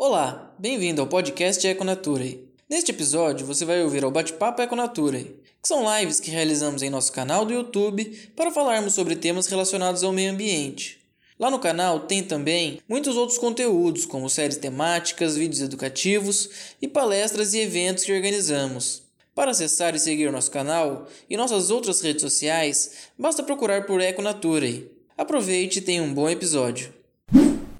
[0.00, 2.48] Olá, bem-vindo ao podcast Econature.
[2.70, 7.12] Neste episódio você vai ouvir o Bate-Papo Econature, que são lives que realizamos em nosso
[7.12, 8.04] canal do YouTube
[8.36, 11.00] para falarmos sobre temas relacionados ao meio ambiente.
[11.36, 16.48] Lá no canal tem também muitos outros conteúdos, como séries temáticas, vídeos educativos
[16.80, 19.02] e palestras e eventos que organizamos.
[19.34, 24.92] Para acessar e seguir nosso canal e nossas outras redes sociais, basta procurar por Econature.
[25.16, 26.94] Aproveite e tenha um bom episódio.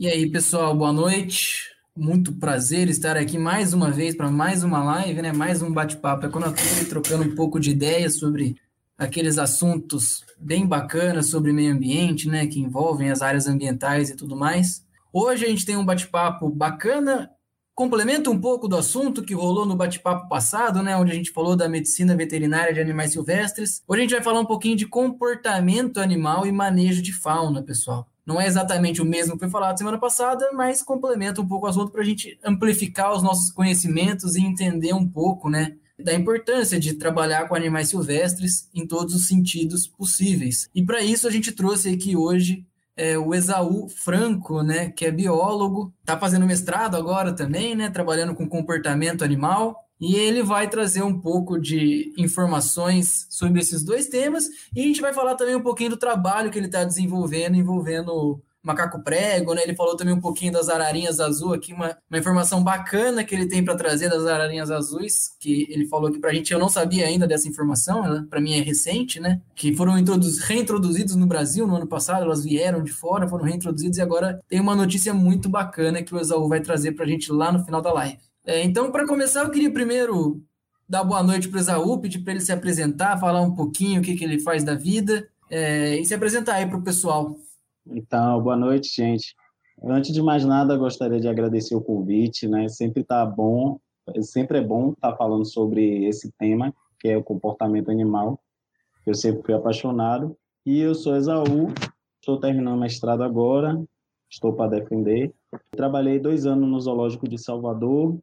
[0.01, 1.68] E aí, pessoal, boa noite.
[1.99, 5.33] Muito prazer estar aqui mais uma vez para mais uma live, né?
[5.33, 8.55] Mais um bate-papo Econatura, trocando um pouco de ideias sobre
[8.97, 12.47] aqueles assuntos bem bacanas sobre meio ambiente, né?
[12.47, 14.87] Que envolvem as áreas ambientais e tudo mais.
[15.13, 17.29] Hoje a gente tem um bate-papo bacana,
[17.75, 20.97] complementa um pouco do assunto que rolou no bate-papo passado, né?
[20.97, 23.83] Onde a gente falou da medicina veterinária de animais silvestres.
[23.89, 28.07] Hoje a gente vai falar um pouquinho de comportamento animal e manejo de fauna, pessoal.
[28.29, 31.69] Não é exatamente o mesmo que foi falado semana passada, mas complementa um pouco o
[31.71, 36.79] assunto para a gente amplificar os nossos conhecimentos e entender um pouco, né, da importância
[36.79, 40.69] de trabalhar com animais silvestres em todos os sentidos possíveis.
[40.75, 45.11] E para isso a gente trouxe aqui hoje é, o Esaú Franco, né, que é
[45.11, 51.03] biólogo, está fazendo mestrado agora também, né, trabalhando com comportamento animal e ele vai trazer
[51.03, 55.63] um pouco de informações sobre esses dois temas e a gente vai falar também um
[55.63, 59.63] pouquinho do trabalho que ele está desenvolvendo, envolvendo macaco prego, né?
[59.63, 63.47] Ele falou também um pouquinho das ararinhas azuis aqui, uma, uma informação bacana que ele
[63.47, 66.69] tem para trazer das ararinhas azuis, que ele falou aqui para a gente, eu não
[66.69, 69.41] sabia ainda dessa informação, para mim é recente, né?
[69.55, 74.03] Que foram reintroduzidos no Brasil no ano passado, elas vieram de fora, foram reintroduzidos e
[74.03, 77.51] agora tem uma notícia muito bacana que o Exaú vai trazer para a gente lá
[77.53, 78.28] no final da live.
[78.49, 80.43] É, então, para começar, eu queria primeiro
[80.89, 84.03] dar boa noite para o Exaú, pedir para ele se apresentar, falar um pouquinho o
[84.03, 87.37] que, que ele faz da vida é, e se apresentar aí para o pessoal.
[87.87, 89.37] Então, boa noite, gente.
[89.85, 92.69] Antes de mais nada, gostaria de agradecer o convite, né?
[92.69, 93.79] Sempre tá bom,
[94.23, 98.41] sempre é bom estar tá falando sobre esse tema, que é o comportamento animal.
[99.07, 100.35] Eu sempre fui apaixonado.
[100.65, 101.69] E eu sou Exaú,
[102.19, 103.79] estou terminando mestrado agora,
[104.31, 105.35] estou para defender.
[105.71, 108.19] Trabalhei dois anos no Zoológico de Salvador,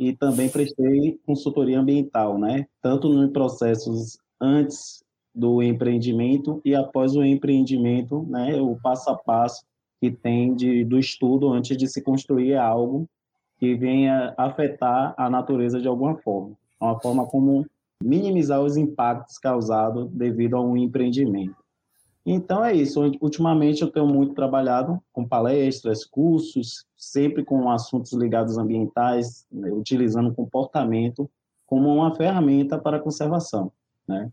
[0.00, 2.66] e também prestei consultoria ambiental, né?
[2.80, 8.58] Tanto nos processos antes do empreendimento e após o empreendimento, né?
[8.58, 9.62] O passo a passo
[10.00, 13.06] que tem de, do estudo antes de se construir algo
[13.58, 17.66] que venha afetar a natureza de alguma forma, uma forma como
[18.02, 21.56] minimizar os impactos causados devido a um empreendimento.
[22.24, 23.00] Então é isso.
[23.20, 30.34] Ultimamente eu tenho muito trabalhado com palestras, cursos, sempre com assuntos ligados ambientais, né, utilizando
[30.34, 31.30] comportamento
[31.66, 33.72] como uma ferramenta para a conservação,
[34.06, 34.30] né?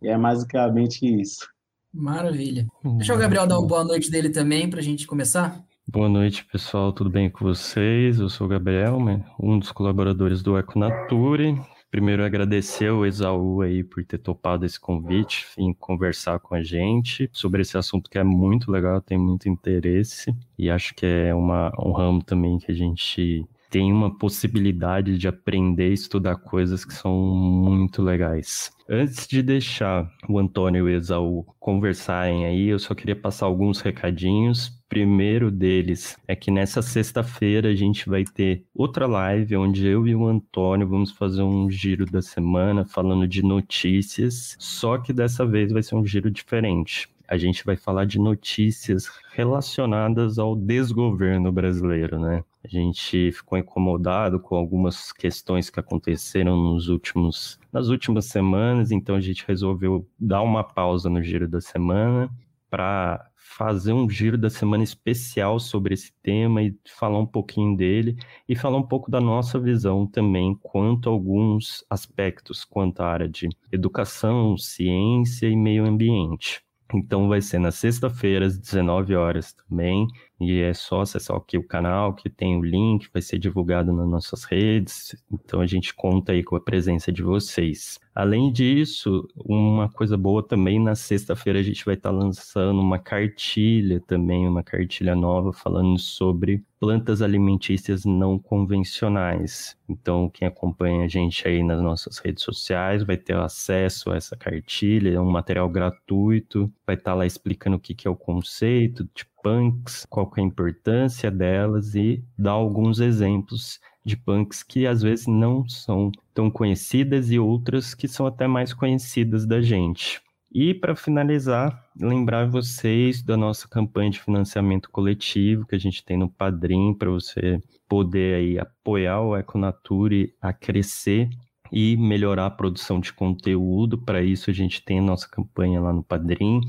[0.00, 1.48] E é basicamente isso.
[1.92, 2.66] Maravilha.
[2.96, 5.64] Deixa o Gabriel dar uma boa noite dele também para a gente começar.
[5.88, 6.92] Boa noite, pessoal.
[6.92, 8.18] Tudo bem com vocês?
[8.18, 8.98] Eu sou o Gabriel,
[9.40, 11.60] um dos colaboradores do Econature.
[11.96, 17.26] Primeiro, agradecer ao Exaú aí por ter topado esse convite, em conversar com a gente
[17.32, 21.72] sobre esse assunto que é muito legal, tem muito interesse e acho que é uma,
[21.80, 26.94] um ramo também que a gente tem uma possibilidade de aprender e estudar coisas que
[26.94, 28.72] são muito legais.
[28.88, 33.82] Antes de deixar o Antônio e o Exaú conversarem aí, eu só queria passar alguns
[33.82, 40.06] recadinhos primeiro deles é que nessa sexta-feira a gente vai ter outra live onde eu
[40.06, 45.44] e o Antônio vamos fazer um giro da semana falando de notícias, só que dessa
[45.44, 47.08] vez vai ser um giro diferente.
[47.28, 52.44] A gente vai falar de notícias relacionadas ao desgoverno brasileiro, né?
[52.64, 59.14] A gente ficou incomodado com algumas questões que aconteceram nos últimos, nas últimas semanas, então
[59.14, 62.30] a gente resolveu dar uma pausa no giro da semana
[62.68, 68.16] para fazer um giro da semana especial sobre esse tema e falar um pouquinho dele
[68.48, 73.28] e falar um pouco da nossa visão também quanto a alguns aspectos quanto à área
[73.28, 76.65] de educação, ciência e meio ambiente.
[76.94, 80.06] Então vai ser na sexta-feira às 19 horas também.
[80.40, 84.08] E é só acessar aqui o canal que tem o link, vai ser divulgado nas
[84.08, 85.16] nossas redes.
[85.32, 87.98] Então a gente conta aí com a presença de vocês.
[88.16, 94.00] Além disso, uma coisa boa também, na sexta-feira a gente vai estar lançando uma cartilha
[94.00, 99.76] também, uma cartilha nova falando sobre plantas alimentícias não convencionais.
[99.86, 104.34] Então, quem acompanha a gente aí nas nossas redes sociais vai ter acesso a essa
[104.34, 109.04] cartilha, é um material gratuito, vai estar lá explicando o que, que é o conceito,
[109.14, 115.02] tipo, punks, qual é a importância delas e dar alguns exemplos de punks que às
[115.02, 120.20] vezes não são tão conhecidas e outras que são até mais conhecidas da gente.
[120.52, 126.18] E para finalizar, lembrar vocês da nossa campanha de financiamento coletivo que a gente tem
[126.18, 131.30] no Padrim para você poder aí apoiar o Econature a crescer
[131.72, 133.96] e melhorar a produção de conteúdo.
[133.96, 136.60] Para isso, a gente tem a nossa campanha lá no Padrim,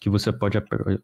[0.00, 0.58] que você pode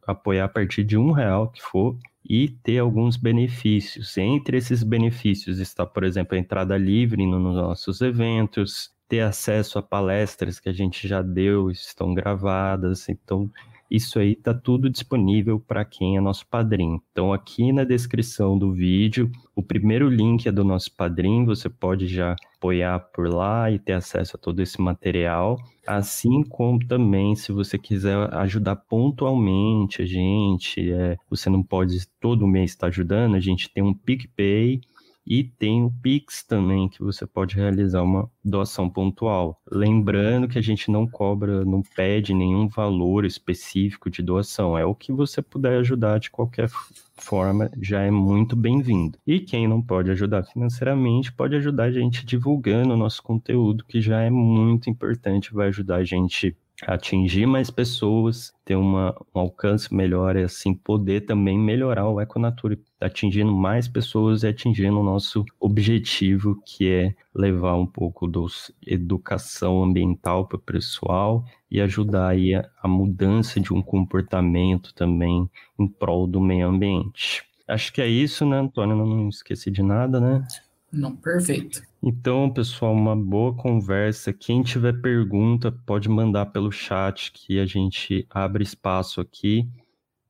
[0.07, 4.17] apoiar a partir de um real que for e ter alguns benefícios.
[4.17, 9.83] Entre esses benefícios está, por exemplo, a entrada livre nos nossos eventos, ter acesso a
[9.83, 13.09] palestras que a gente já deu, estão gravadas.
[13.09, 13.51] Então,
[13.91, 17.01] isso aí tá tudo disponível para quem é nosso padrinho.
[17.13, 22.07] Então, aqui na descrição do vídeo, o primeiro link é do nosso padrinho, você pode
[22.07, 25.57] já apoiar por lá e ter acesso a todo esse material.
[25.87, 32.47] Assim como também, se você quiser ajudar pontualmente a gente, é, você não pode todo
[32.47, 34.81] mês estar ajudando, a gente tem um PicPay
[35.27, 39.61] e tem o Pix também, que você pode realizar uma doação pontual.
[39.71, 44.79] Lembrando que a gente não cobra, não pede nenhum valor específico de doação.
[44.79, 46.71] É o que você puder ajudar de qualquer
[47.19, 49.19] forma, já é muito bem-vindo.
[49.27, 54.01] E quem não pode ajudar financeiramente, pode ajudar a gente divulgando o nosso conteúdo, que
[54.01, 59.95] já é muito importante, vai ajudar a gente atingir mais pessoas, ter uma, um alcance
[59.95, 65.45] melhor e assim poder também melhorar o Econature, atingindo mais pessoas e atingindo o nosso
[65.59, 68.41] objetivo, que é levar um pouco da
[68.87, 75.49] educação ambiental para o pessoal e ajudar aí a, a mudança de um comportamento também
[75.79, 77.45] em prol do meio ambiente.
[77.69, 78.95] Acho que é isso, né, Antônio?
[78.95, 80.47] Não esqueci de nada, né?
[80.93, 81.83] Não, perfeito.
[82.03, 84.33] Então, pessoal, uma boa conversa.
[84.33, 89.69] Quem tiver pergunta, pode mandar pelo chat que a gente abre espaço aqui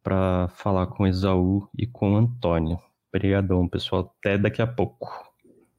[0.02, 2.78] para falar com o Esaú e com o Antônio.
[3.12, 4.14] Obrigadão, pessoal.
[4.18, 5.08] Até daqui a pouco.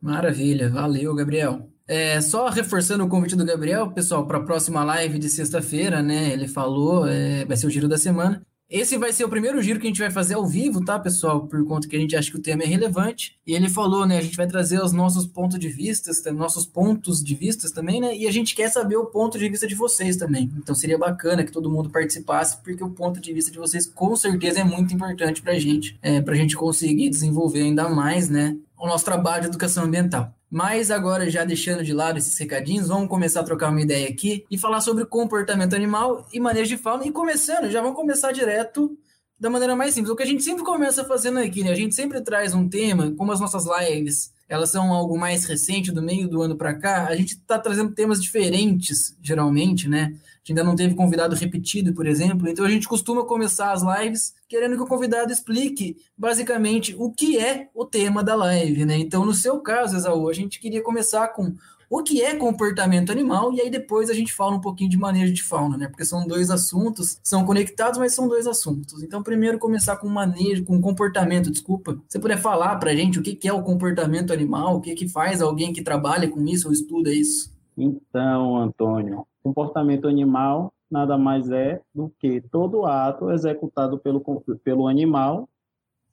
[0.01, 1.67] Maravilha, valeu, Gabriel.
[1.87, 6.33] É, só reforçando o convite do Gabriel, pessoal, para a próxima live de sexta-feira, né?
[6.33, 8.45] Ele falou, é, vai ser o giro da semana.
[8.69, 11.47] Esse vai ser o primeiro giro que a gente vai fazer ao vivo, tá, pessoal?
[11.47, 13.39] Por conta que a gente acha que o tema é relevante.
[13.47, 14.17] E ele falou, né?
[14.17, 18.13] A gente vai trazer os nossos pontos de vista, nossos pontos de vista também, né?
[18.13, 20.51] E a gente quer saber o ponto de vista de vocês também.
[20.57, 24.13] Então seria bacana que todo mundo participasse, porque o ponto de vista de vocês com
[24.17, 28.57] certeza é muito importante pra gente, é, pra gente conseguir desenvolver ainda mais, né?
[28.77, 30.36] O nosso trabalho de educação ambiental.
[30.49, 34.45] Mas agora, já deixando de lado esses recadinhos, vamos começar a trocar uma ideia aqui
[34.49, 37.05] e falar sobre comportamento animal e manejo de fauna.
[37.05, 38.97] E começando, já vamos começar direto
[39.39, 40.11] da maneira mais simples.
[40.11, 41.71] O que a gente sempre começa fazendo aqui, né?
[41.71, 45.91] A gente sempre traz um tema, como as nossas lives, elas são algo mais recente,
[45.91, 50.15] do meio do ano para cá, a gente está trazendo temas diferentes, geralmente, né?
[50.47, 52.47] Gente ainda não teve convidado repetido, por exemplo.
[52.47, 57.37] Então a gente costuma começar as lives querendo que o convidado explique basicamente o que
[57.37, 58.97] é o tema da live, né?
[58.97, 61.53] Então, no seu caso, Exaú, a gente queria começar com
[61.89, 65.33] o que é comportamento animal e aí depois a gente fala um pouquinho de manejo
[65.33, 65.87] de fauna, né?
[65.87, 69.03] Porque são dois assuntos, são conectados, mas são dois assuntos.
[69.03, 71.97] Então, primeiro começar com manejo, com comportamento, desculpa.
[72.07, 75.41] Você puder falar pra gente o que é o comportamento animal, o que que faz
[75.41, 77.55] alguém que trabalha com isso ou estuda isso?
[77.77, 84.21] Então, Antônio, comportamento animal nada mais é do que todo ato executado pelo,
[84.63, 85.47] pelo animal,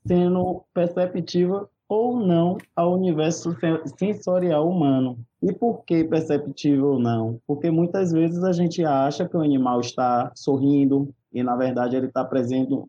[0.07, 3.57] sendo perceptível ou não ao universo
[3.99, 5.19] sensorial humano.
[5.43, 7.41] E por que perceptível ou não?
[7.47, 12.07] Porque muitas vezes a gente acha que o animal está sorrindo e, na verdade, ele
[12.07, 12.29] está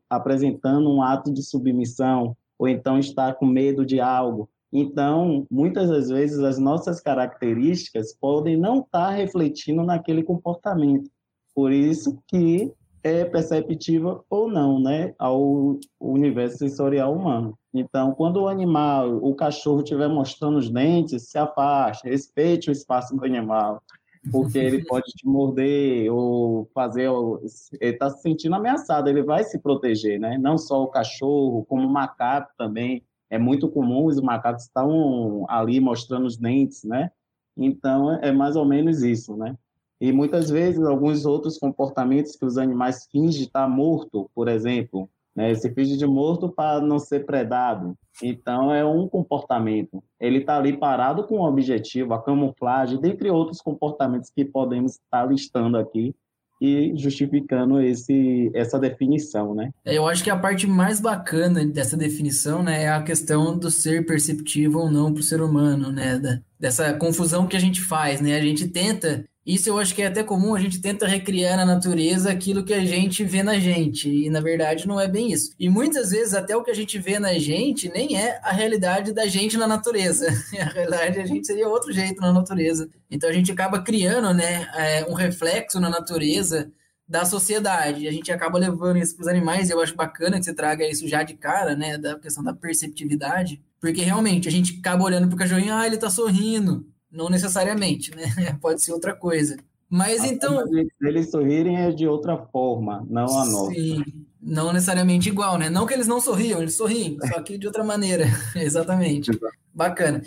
[0.10, 4.50] apresentando um ato de submissão, ou então está com medo de algo.
[4.78, 11.10] Então, muitas das vezes, as nossas características podem não estar refletindo naquele comportamento.
[11.56, 17.58] Por isso que é perceptível ou não, né, ao universo sensorial humano.
[17.74, 23.16] Então, quando o animal, o cachorro estiver mostrando os dentes, se afaste, respeite o espaço
[23.16, 23.82] do animal,
[24.30, 27.10] porque ele pode te morder ou fazer,
[27.80, 30.38] ele está se sentindo ameaçado, ele vai se proteger, né?
[30.38, 35.80] Não só o cachorro, como o macaco também é muito comum os macacos estão ali
[35.80, 37.12] mostrando os dentes, né?
[37.58, 39.56] Então, é mais ou menos isso, né?
[40.00, 45.54] E muitas vezes, alguns outros comportamentos que os animais fingem estar morto, por exemplo, né?
[45.56, 47.98] Se finge de morto para não ser predado.
[48.24, 50.04] Então, é um comportamento.
[50.20, 55.26] Ele está ali parado com um objetivo, a camuflagem, dentre outros comportamentos que podemos estar
[55.26, 56.16] listando aqui,
[56.60, 59.72] e justificando esse, essa definição, né?
[59.84, 63.70] É, eu acho que a parte mais bacana dessa definição, né, é a questão do
[63.70, 66.18] ser perceptível ou não para o ser humano, né?
[66.18, 68.36] Da, dessa confusão que a gente faz, né?
[68.36, 71.66] A gente tenta isso eu acho que é até comum, a gente tenta recriar na
[71.66, 75.54] natureza aquilo que a gente vê na gente, e na verdade não é bem isso.
[75.60, 79.14] E muitas vezes até o que a gente vê na gente nem é a realidade
[79.14, 80.26] da gente na natureza.
[80.60, 82.90] A realidade a gente seria outro jeito na natureza.
[83.10, 86.72] Então a gente acaba criando, né, é, um reflexo na natureza
[87.08, 88.08] da sociedade.
[88.08, 91.08] A gente acaba levando isso para os animais, eu acho bacana que você traga isso
[91.08, 95.36] já de cara, né, da questão da perceptividade, porque realmente a gente acaba olhando para
[95.36, 96.86] o cachorrinho, ah, ele está sorrindo.
[97.16, 98.26] Não necessariamente, né?
[98.62, 99.58] Pode ser outra coisa.
[99.90, 100.64] Mas a então.
[101.02, 103.72] Eles sorrirem é de outra forma, não a nossa.
[103.72, 104.04] Sim,
[104.42, 105.70] não necessariamente igual, né?
[105.70, 108.26] Não que eles não sorriam, eles sorriem, só que de outra maneira.
[108.56, 109.32] Exatamente.
[109.74, 110.22] Bacana.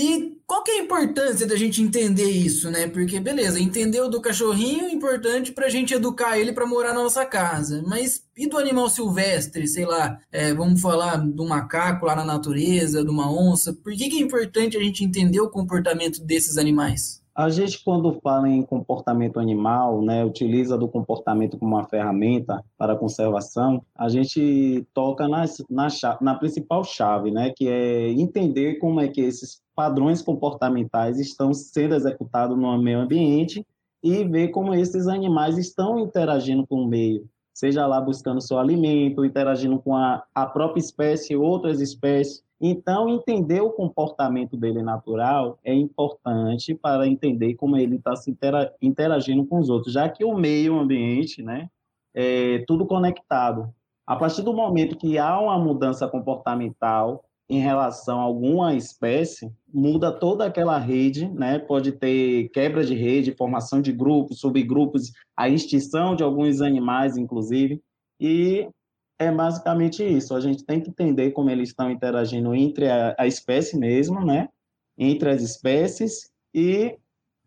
[0.00, 2.86] E qual que é a importância da gente entender isso, né?
[2.86, 7.02] Porque, beleza, entendeu do cachorrinho é importante para a gente educar ele para morar na
[7.02, 7.82] nossa casa.
[7.84, 13.02] Mas e do animal silvestre, sei lá, é, vamos falar do macaco lá na natureza,
[13.02, 13.72] de uma onça?
[13.72, 17.17] Por que, que é importante a gente entender o comportamento desses animais?
[17.38, 22.96] A gente, quando fala em comportamento animal, né, utiliza do comportamento como uma ferramenta para
[22.96, 28.98] conservação, a gente toca na, na, chave, na principal chave, né, que é entender como
[28.98, 33.64] é que esses padrões comportamentais estão sendo executados no meio ambiente
[34.02, 39.24] e ver como esses animais estão interagindo com o meio, seja lá buscando seu alimento,
[39.24, 45.72] interagindo com a, a própria espécie, outras espécies, então, entender o comportamento dele natural é
[45.72, 48.36] importante para entender como ele está se
[48.82, 51.70] interagindo com os outros, já que o meio ambiente, né,
[52.14, 53.72] é tudo conectado.
[54.06, 60.12] A partir do momento que há uma mudança comportamental em relação a alguma espécie, muda
[60.12, 61.58] toda aquela rede, né?
[61.58, 67.80] Pode ter quebra de rede, formação de grupos, subgrupos, a extinção de alguns animais, inclusive,
[68.20, 68.68] e
[69.18, 70.34] é basicamente isso.
[70.34, 74.48] A gente tem que entender como eles estão interagindo entre a, a espécie mesmo, né?
[74.96, 76.96] Entre as espécies e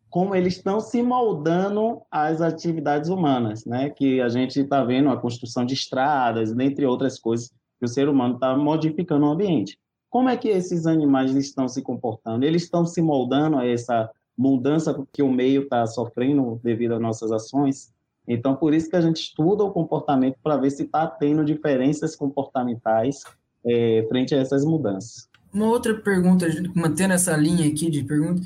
[0.10, 3.90] como eles estão se moldando às atividades humanas, né?
[3.90, 7.50] Que a gente está vendo a construção de estradas, dentre outras coisas,
[7.80, 9.80] que o ser humano está modificando o ambiente.
[10.10, 12.46] Como é que esses animais estão se comportando?
[12.46, 17.32] Eles estão se moldando a essa mudança que o meio está sofrendo devido às nossas
[17.32, 17.91] ações?
[18.28, 22.16] Então, por isso que a gente estuda o comportamento para ver se está tendo diferenças
[22.16, 23.24] comportamentais
[23.66, 25.30] é, frente a essas mudanças.
[25.54, 28.42] Uma outra pergunta, mantendo essa linha aqui de pergunta,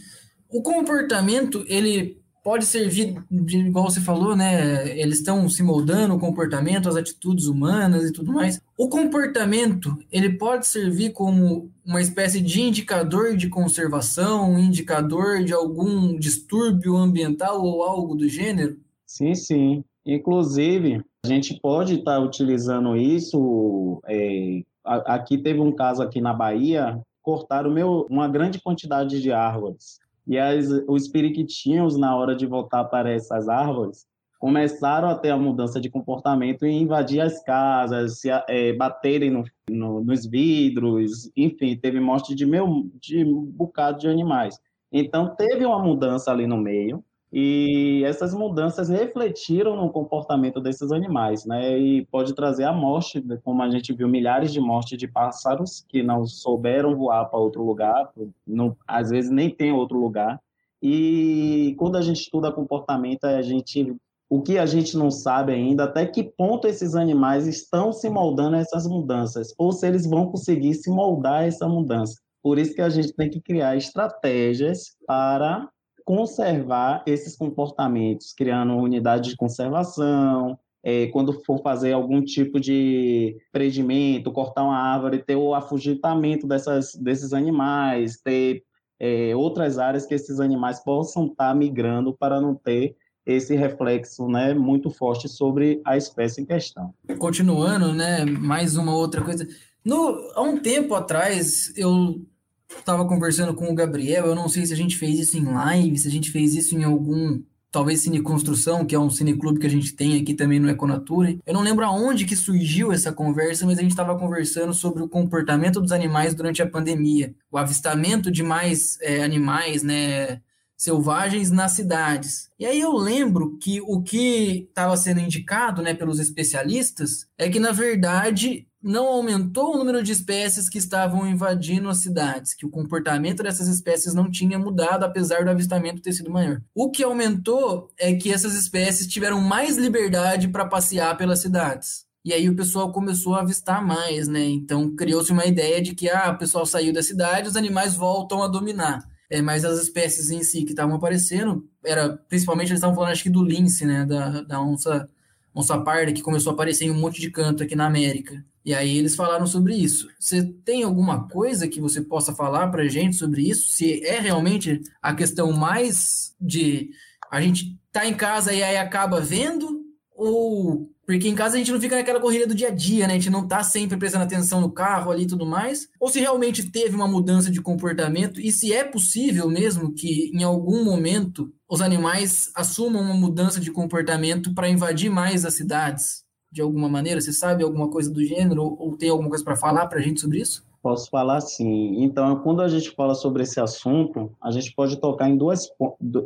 [0.50, 4.96] o comportamento ele pode servir, de, igual você falou, né?
[5.00, 8.62] Eles estão se moldando o comportamento, as atitudes humanas e tudo mais.
[8.78, 15.54] O comportamento ele pode servir como uma espécie de indicador de conservação, um indicador de
[15.54, 18.78] algum distúrbio ambiental ou algo do gênero?
[19.16, 19.84] Sim, sim.
[20.06, 24.02] Inclusive, a gente pode estar tá utilizando isso.
[24.06, 30.00] É, aqui teve um caso aqui na Bahia, cortaram meu, uma grande quantidade de árvores.
[30.28, 34.06] E as, os periquitinhos, na hora de voltar para essas árvores,
[34.38, 39.46] começaram a ter a mudança de comportamento e invadir as casas, se, é, baterem no,
[39.70, 44.60] no, nos vidros, enfim, teve morte de, meu, de um bocado de animais.
[44.92, 51.46] Então, teve uma mudança ali no meio, e essas mudanças refletiram no comportamento desses animais,
[51.46, 51.78] né?
[51.78, 56.02] E pode trazer a morte, como a gente viu milhares de mortes de pássaros que
[56.02, 58.12] não souberam voar para outro lugar,
[58.48, 60.40] não, às vezes nem tem outro lugar.
[60.82, 63.96] E quando a gente estuda comportamento, a gente
[64.30, 68.56] o que a gente não sabe ainda, até que ponto esses animais estão se moldando
[68.56, 72.20] a essas mudanças, ou se eles vão conseguir se moldar a essa mudança.
[72.42, 75.70] Por isso que a gente tem que criar estratégias para
[76.06, 84.32] conservar esses comportamentos, criando unidade de conservação, é, quando for fazer algum tipo de prendimento,
[84.32, 88.64] cortar uma árvore, ter o afugentamento dessas, desses animais, ter
[89.00, 92.96] é, outras áreas que esses animais possam estar migrando para não ter
[93.26, 96.94] esse reflexo né, muito forte sobre a espécie em questão.
[97.18, 99.48] Continuando, né, mais uma outra coisa.
[99.84, 102.22] No, há um tempo atrás, eu
[102.70, 105.98] estava conversando com o Gabriel, eu não sei se a gente fez isso em live,
[105.98, 107.42] se a gente fez isso em algum,
[107.72, 111.40] talvez Cine Construção, que é um cineclube que a gente tem aqui também no Econature.
[111.46, 115.10] Eu não lembro aonde que surgiu essa conversa, mas a gente estava conversando sobre o
[115.10, 120.42] comportamento dos animais durante a pandemia, o avistamento de mais é, animais, né,
[120.78, 122.50] selvagens nas cidades.
[122.60, 127.60] E aí eu lembro que o que estava sendo indicado, né, pelos especialistas é que
[127.60, 132.70] na verdade não aumentou o número de espécies que estavam invadindo as cidades, que o
[132.70, 136.62] comportamento dessas espécies não tinha mudado, apesar do avistamento ter sido maior.
[136.74, 142.06] O que aumentou é que essas espécies tiveram mais liberdade para passear pelas cidades.
[142.24, 144.44] E aí o pessoal começou a avistar mais, né?
[144.44, 148.44] Então criou-se uma ideia de que ah, o pessoal saiu da cidade, os animais voltam
[148.44, 149.04] a dominar.
[149.32, 153.24] É, mas as espécies em si que estavam aparecendo, era principalmente eles estavam falando acho
[153.24, 154.06] que do lince, né?
[154.06, 155.10] Da, da onça,
[155.56, 158.44] onça parda, que começou a aparecer em um monte de canto aqui na América.
[158.64, 160.08] E aí eles falaram sobre isso.
[160.20, 163.72] Você tem alguma coisa que você possa falar para gente sobre isso?
[163.72, 166.90] Se é realmente a questão mais de
[167.32, 169.84] a gente tá em casa e aí acaba vendo,
[170.16, 173.14] Ou porque em casa a gente não fica naquela corrida do dia a dia, né?
[173.14, 175.88] A gente não tá sempre prestando atenção no carro ali e tudo mais.
[176.00, 180.44] Ou se realmente teve uma mudança de comportamento e se é possível mesmo que em
[180.44, 186.62] algum momento os animais assumam uma mudança de comportamento para invadir mais as cidades de
[186.62, 187.20] alguma maneira?
[187.20, 190.22] Você sabe alguma coisa do gênero ou, tem alguma coisa para falar para a gente
[190.22, 190.64] sobre isso?
[190.82, 192.04] Posso falar sim.
[192.04, 195.68] Então, quando a gente fala sobre esse assunto, a gente pode tocar em, duas,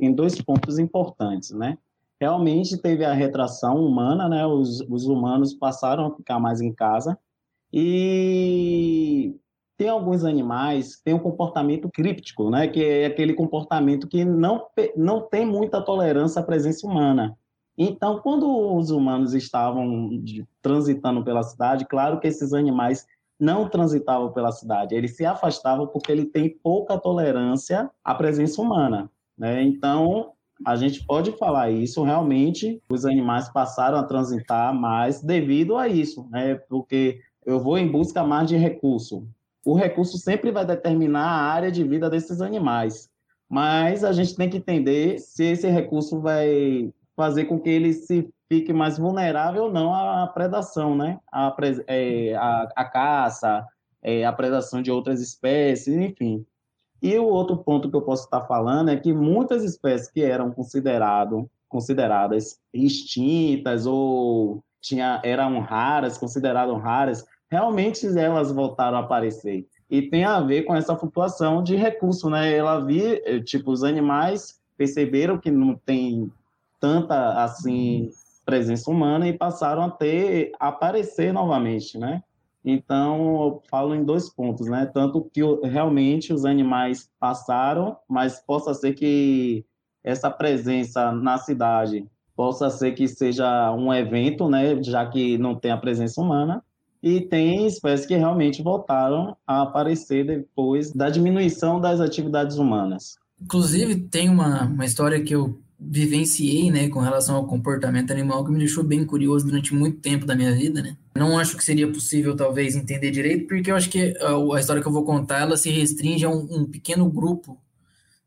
[0.02, 1.78] em dois pontos importantes, né?
[2.20, 4.46] Realmente teve a retração humana, né?
[4.46, 7.18] Os, os humanos passaram a ficar mais em casa
[7.72, 9.34] e
[9.80, 12.68] tem alguns animais tem um comportamento críptico, né?
[12.68, 14.68] Que é aquele comportamento que não,
[14.98, 17.34] não tem muita tolerância à presença humana.
[17.78, 20.22] Então, quando os humanos estavam
[20.62, 23.08] transitando pela cidade, claro que esses animais
[23.40, 29.10] não transitavam pela cidade, eles se afastavam porque ele tem pouca tolerância à presença humana.
[29.38, 29.64] Né?
[29.64, 30.34] Então,
[30.66, 36.28] a gente pode falar isso, realmente, os animais passaram a transitar mais devido a isso,
[36.30, 36.56] né?
[36.68, 39.26] porque eu vou em busca mais de recurso.
[39.70, 43.08] O recurso sempre vai determinar a área de vida desses animais,
[43.48, 48.28] mas a gente tem que entender se esse recurso vai fazer com que ele se
[48.52, 51.20] fique mais vulnerável ou não à predação, né?
[51.32, 52.34] A, é,
[52.92, 53.64] caça,
[54.02, 56.44] é, a predação de outras espécies, enfim.
[57.00, 60.50] E o outro ponto que eu posso estar falando é que muitas espécies que eram
[60.50, 69.68] considerado, consideradas extintas ou tinha, eram raras, consideradas raras, realmente elas voltaram a aparecer.
[69.90, 72.56] E tem a ver com essa flutuação de recurso, né?
[72.56, 76.32] Ela vi, tipo, os animais perceberam que não tem
[76.80, 78.10] tanta assim
[78.46, 82.24] presença humana e passaram a ter aparecer novamente, né?
[82.64, 84.86] Então, eu falo em dois pontos, né?
[84.86, 89.66] Tanto que realmente os animais passaram, mas possa ser que
[90.04, 94.82] essa presença na cidade possa ser que seja um evento, né?
[94.84, 96.64] Já que não tem a presença humana.
[97.02, 103.18] E tem espécies que realmente voltaram a aparecer depois da diminuição das atividades humanas.
[103.42, 108.52] Inclusive, tem uma, uma história que eu vivenciei, né, com relação ao comportamento animal que
[108.52, 110.98] me deixou bem curioso durante muito tempo da minha vida, né?
[111.16, 114.82] Não acho que seria possível, talvez, entender direito, porque eu acho que a, a história
[114.82, 117.58] que eu vou contar, ela se restringe a um, um pequeno grupo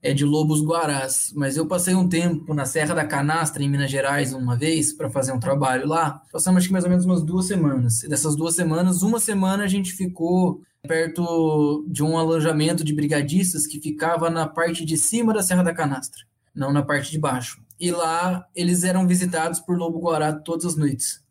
[0.02, 1.32] é, de lobos guarás.
[1.34, 5.08] Mas eu passei um tempo na Serra da Canastra, em Minas Gerais, uma vez, para
[5.08, 6.22] fazer um trabalho lá.
[6.32, 8.02] Passamos, acho que mais ou menos umas duas semanas.
[8.02, 13.66] E dessas duas semanas, uma semana a gente ficou perto de um alojamento de brigadistas
[13.66, 16.22] que ficava na parte de cima da Serra da Canastra
[16.54, 17.60] não na parte de baixo.
[17.80, 21.22] E lá eles eram visitados por lobo-guará todas as noites.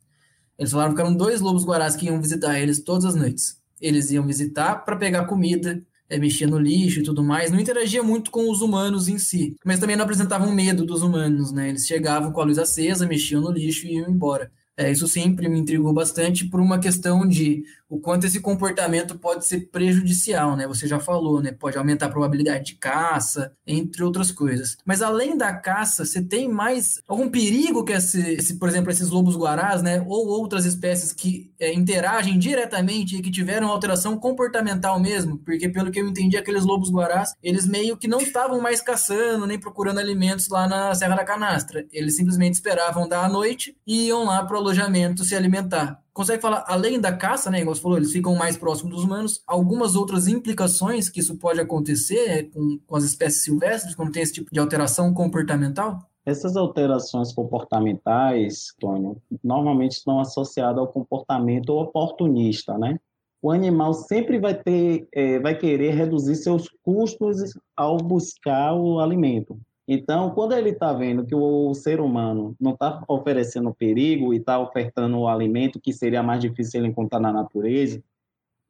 [0.57, 3.59] Eles falaram que eram dois lobos-guarás que iam visitar eles todas as noites.
[3.79, 5.81] Eles iam visitar para pegar comida,
[6.11, 9.55] é, mexia no lixo e tudo mais, não interagia muito com os humanos em si,
[9.65, 11.69] mas também não apresentavam medo dos humanos, né?
[11.69, 14.51] Eles chegavam com a luz acesa, mexiam no lixo e iam embora.
[14.75, 19.45] É, isso sempre me intrigou bastante por uma questão de o quanto esse comportamento pode
[19.45, 20.65] ser prejudicial, né?
[20.65, 21.51] Você já falou, né?
[21.51, 24.77] Pode aumentar a probabilidade de caça, entre outras coisas.
[24.85, 29.09] Mas além da caça, você tem mais algum perigo que esse, esse por exemplo, esses
[29.09, 30.01] lobos guarás, né?
[30.07, 35.37] Ou outras espécies que é, interagem diretamente e que tiveram alteração comportamental mesmo?
[35.39, 39.45] Porque pelo que eu entendi, aqueles lobos guarás, eles meio que não estavam mais caçando
[39.45, 41.85] nem procurando alimentos lá na Serra da Canastra.
[41.91, 46.41] Eles simplesmente esperavam dar a noite e iam lá para o alojamento se alimentar consegue
[46.41, 49.95] falar, além da caça, né, igual você falou, eles ficam mais próximos dos humanos, algumas
[49.95, 54.33] outras implicações que isso pode acontecer é, com, com as espécies silvestres, quando tem esse
[54.33, 55.99] tipo de alteração comportamental?
[56.25, 62.99] Essas alterações comportamentais, Tônio, normalmente estão associadas ao comportamento oportunista, né?
[63.41, 69.59] O animal sempre vai ter, é, vai querer reduzir seus custos ao buscar o alimento.
[69.87, 74.59] Então, quando ele está vendo que o ser humano não está oferecendo perigo e está
[74.59, 78.01] ofertando o alimento que seria mais difícil ele encontrar na natureza,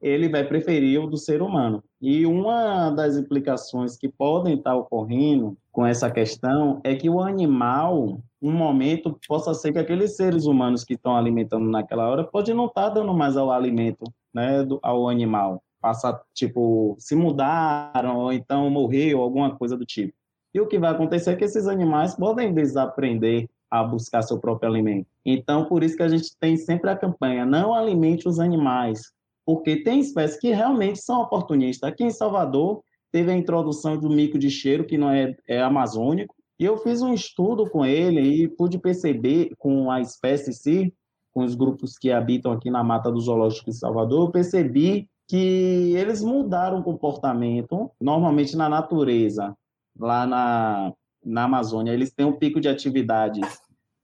[0.01, 1.83] ele vai preferir o do ser humano.
[2.01, 7.21] E uma das implicações que podem estar tá ocorrendo com essa questão é que o
[7.21, 12.51] animal, um momento, possa ser que aqueles seres humanos que estão alimentando naquela hora pode
[12.53, 15.61] não estar tá dando mais ao alimento, né, do, ao animal.
[15.79, 20.13] Passa, tipo, se mudaram, ou então morreu, alguma coisa do tipo.
[20.53, 24.69] E o que vai acontecer é que esses animais podem desaprender a buscar seu próprio
[24.69, 25.07] alimento.
[25.25, 29.13] Então, por isso que a gente tem sempre a campanha: não alimente os animais,
[29.45, 31.89] porque tem espécies que realmente são oportunistas.
[31.89, 36.35] Aqui em Salvador, teve a introdução do mico de cheiro, que não é, é amazônico,
[36.59, 40.93] e eu fiz um estudo com ele e pude perceber, com a espécie em si,
[41.33, 45.93] com os grupos que habitam aqui na mata do zoológico de Salvador, eu percebi que
[45.95, 47.89] eles mudaram o comportamento.
[47.99, 49.55] Normalmente na natureza,
[50.01, 53.39] lá na, na Amazônia, eles têm um pico de atividade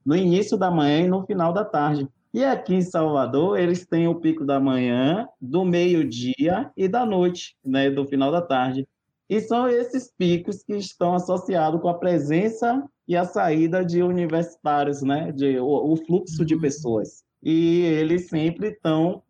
[0.04, 2.08] no início da manhã e no final da tarde.
[2.32, 7.56] E aqui em Salvador, eles têm o pico da manhã, do meio-dia e da noite,
[7.64, 8.86] né, do final da tarde.
[9.28, 15.02] E são esses picos que estão associados com a presença e a saída de universitários,
[15.02, 16.60] né, de, o, o fluxo de uhum.
[16.60, 17.24] pessoas.
[17.42, 19.22] E eles sempre estão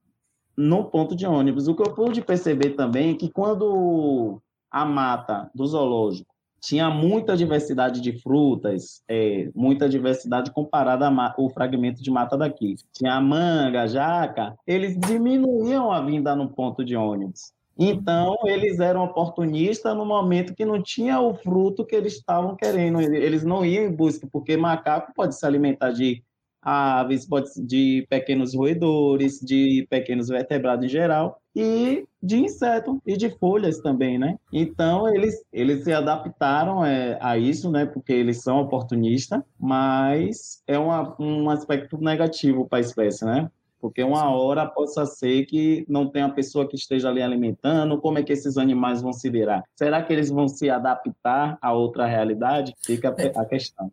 [0.57, 1.68] no ponto de ônibus.
[1.68, 7.37] O que eu pude perceber também é que quando a mata do zoológico tinha muita
[7.37, 12.77] diversidade de frutas, é, muita diversidade comparada ao fragmento de mata daqui.
[12.92, 17.53] Tinha manga, jaca, eles diminuíam a vinda no ponto de ônibus.
[17.81, 23.01] Então, eles eram oportunistas no momento que não tinha o fruto que eles estavam querendo.
[23.01, 26.25] Eles não iam em busca, porque macaco pode se alimentar de
[26.62, 33.31] aves, pode, de pequenos roedores, de pequenos vertebrados em geral, e de inseto e de
[33.31, 34.38] folhas também, né?
[34.53, 37.87] Então, eles, eles se adaptaram é, a isso, né?
[37.87, 43.51] Porque eles são oportunistas, mas é uma, um aspecto negativo para a espécie, né?
[43.81, 48.23] Porque uma hora possa ser que não tenha pessoa que esteja ali alimentando, como é
[48.23, 49.62] que esses animais vão se virar?
[49.77, 52.75] Será que eles vão se adaptar a outra realidade?
[52.85, 53.90] Fica a questão.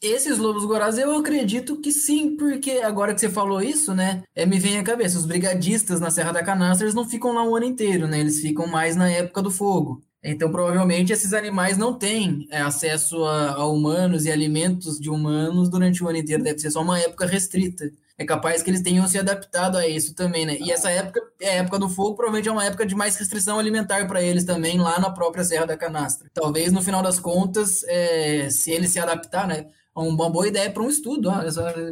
[0.00, 4.46] Esses lobos guarás eu acredito que sim, porque agora que você falou isso, né, é,
[4.46, 7.56] me vem à cabeça, os brigadistas na Serra da Canastra, eles não ficam lá o
[7.56, 10.00] ano inteiro, né, eles ficam mais na época do fogo.
[10.22, 15.68] Então, provavelmente, esses animais não têm é, acesso a, a, humanos e alimentos de humanos
[15.68, 17.90] durante o ano inteiro, deve ser só uma época restrita.
[18.16, 20.58] É capaz que eles tenham se adaptado a isso também, né?
[20.60, 23.60] E essa época, é a época do fogo, provavelmente é uma época de mais restrição
[23.60, 26.28] alimentar para eles também, lá na própria Serra da Canastra.
[26.34, 29.66] Talvez, no final das contas, é, se eles se adaptar, né?
[30.02, 31.42] Uma boa ideia para um estudo, ó,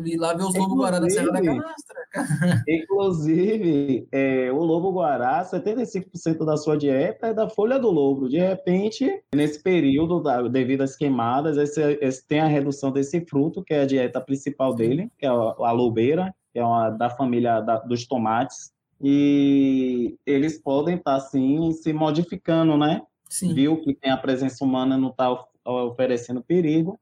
[0.05, 1.97] ir lá ver os lobos guará da Serra da Canastra.
[2.69, 8.29] Inclusive, é, o lobo guará, 75% da sua dieta é da folha do lobo.
[8.29, 13.63] De repente, nesse período, da, devido às queimadas, esse, esse, tem a redução desse fruto,
[13.63, 17.11] que é a dieta principal dele, que é a, a lobeira, que é uma da
[17.11, 18.73] família da, dos tomates.
[19.03, 23.03] E eles podem estar, tá, assim, se modificando, né?
[23.29, 23.53] Sim.
[23.53, 26.99] Viu que tem a presença humana não está oferecendo perigo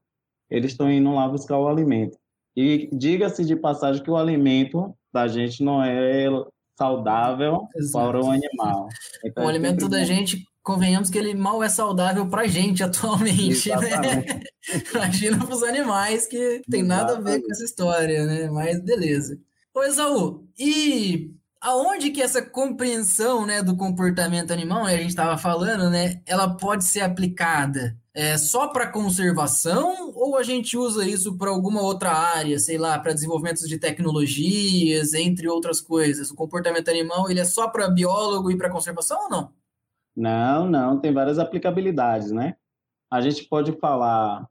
[0.49, 2.17] eles estão indo lá buscar o alimento.
[2.55, 6.27] E diga-se de passagem que o alimento da gente não é
[6.77, 8.05] saudável Exato.
[8.05, 8.87] para o animal.
[9.23, 13.69] Então, o alimento da gente, convenhamos que ele mal é saudável para a gente atualmente,
[13.69, 14.25] né?
[14.93, 18.49] Imagina para os animais que tem nada a ver com essa história, né?
[18.49, 19.37] Mas beleza.
[19.73, 25.37] Ô, Esaú, e aonde que essa compreensão né, do comportamento animal, né, a gente estava
[25.37, 31.37] falando, né, ela pode ser aplicada é, só para conservação ou a gente usa isso
[31.37, 36.31] para alguma outra área, sei lá, para desenvolvimento de tecnologias, entre outras coisas?
[36.31, 39.53] O comportamento animal ele é só para biólogo e para conservação ou não?
[40.15, 42.55] Não, não, tem várias aplicabilidades, né?
[43.11, 44.47] A gente pode falar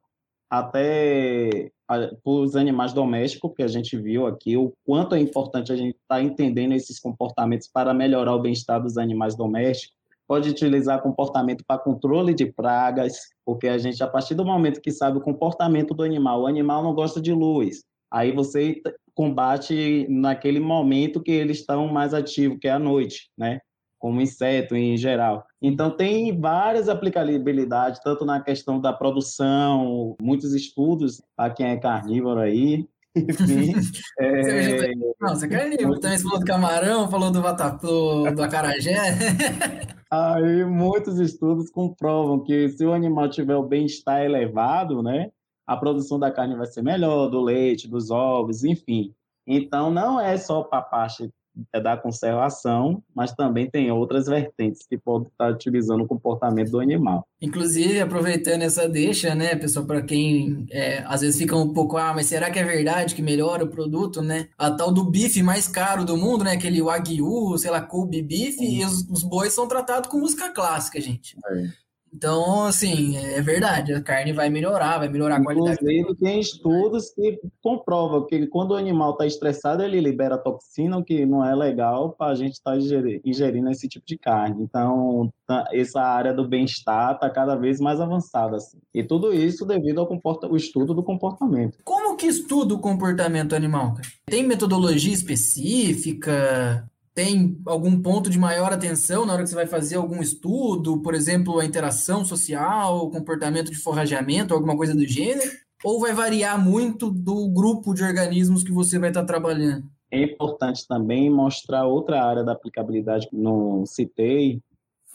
[0.50, 5.77] até para os animais domésticos, que a gente viu aqui, o quanto é importante a
[5.77, 11.02] gente estar tá entendendo esses comportamentos para melhorar o bem-estar dos animais domésticos pode utilizar
[11.02, 15.22] comportamento para controle de pragas, porque a gente, a partir do momento que sabe o
[15.22, 18.80] comportamento do animal, o animal não gosta de luz, aí você
[19.14, 23.60] combate naquele momento que eles estão mais ativos, que é a noite, né?
[23.98, 25.46] Como inseto em geral.
[25.62, 32.40] Então, tem várias aplicabilidades, tanto na questão da produção, muitos estudos, para quem é carnívoro
[32.40, 33.74] aí, enfim.
[34.20, 34.94] é...
[35.20, 35.98] Não, você quer livro.
[36.00, 38.94] Também falou do camarão, falou do vatapô, do acarajé.
[40.11, 45.31] Aí muitos estudos comprovam que se o animal tiver o bem-estar elevado, né,
[45.66, 49.14] a produção da carne vai ser melhor, do leite, dos ovos, enfim.
[49.46, 51.31] Então, não é só parte
[51.72, 56.80] é da conservação, mas também tem outras vertentes que podem estar utilizando o comportamento do
[56.80, 57.26] animal.
[57.40, 62.12] Inclusive, aproveitando essa deixa, né, pessoal, para quem é, às vezes fica um pouco, ah,
[62.14, 64.48] mas será que é verdade que melhora o produto, né?
[64.58, 68.58] A tal do bife mais caro do mundo, né, aquele Wagyu, sei lá, Kobe beef,
[68.58, 68.64] uhum.
[68.64, 71.36] e os, os, bois são tratados com música clássica, gente.
[71.46, 71.83] É.
[72.14, 75.79] Então, assim, é verdade, a carne vai melhorar, vai melhorar a qualidade.
[75.83, 81.05] Inclusive, tem estudos que comprovam que quando o animal está estressado, ele libera toxina, o
[81.05, 82.79] que não é legal para a gente estar tá
[83.24, 84.62] ingerindo esse tipo de carne.
[84.62, 88.59] Então, tá, essa área do bem-estar está cada vez mais avançada.
[88.59, 88.79] Assim.
[88.94, 91.79] E tudo isso devido ao, comporta ao estudo do comportamento.
[91.83, 93.94] Como que estuda o comportamento animal?
[94.27, 96.88] Tem metodologia específica?
[97.14, 101.14] Tem algum ponto de maior atenção na hora que você vai fazer algum estudo, por
[101.14, 105.50] exemplo, a interação social, o comportamento de forrageamento, alguma coisa do gênero?
[105.85, 109.87] Ou vai variar muito do grupo de organismos que você vai estar trabalhando?
[110.11, 114.61] É importante também mostrar outra área da aplicabilidade que não citei,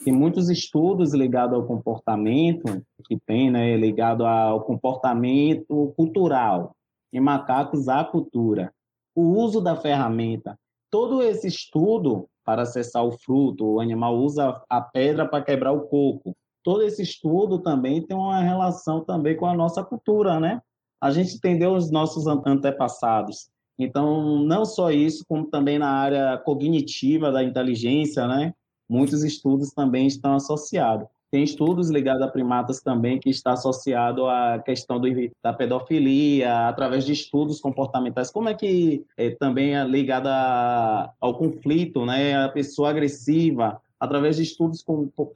[0.04, 6.74] tem muitos estudos ligados ao comportamento que tem, né, ligado ao comportamento cultural.
[7.12, 8.72] em macacos a cultura.
[9.16, 10.56] O uso da ferramenta,
[10.90, 15.82] todo esse estudo para acessar o fruto, o animal usa a pedra para quebrar o
[15.82, 16.36] coco.
[16.62, 20.60] Todo esse estudo também tem uma relação também com a nossa cultura, né?
[21.00, 23.48] A gente entendeu os nossos antepassados.
[23.78, 28.52] Então, não só isso, como também na área cognitiva da inteligência, né?
[28.88, 31.08] Muitos estudos também estão associados.
[31.30, 35.08] Tem estudos ligados a primatas também que está associado à questão do,
[35.42, 38.32] da pedofilia, através de estudos comportamentais.
[38.32, 42.34] Como é que é, também é ligada ao conflito, né?
[42.34, 44.84] A pessoa agressiva, através de estudos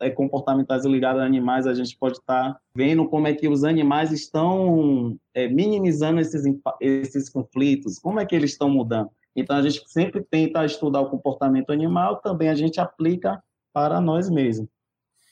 [0.01, 4.11] é, comportamentais ligados a animais, a gente pode estar vendo como é que os animais
[4.11, 6.43] estão é, minimizando esses,
[6.81, 9.11] esses conflitos, como é que eles estão mudando.
[9.37, 14.31] Então, a gente sempre tenta estudar o comportamento animal, também a gente aplica para nós
[14.31, 14.69] mesmos.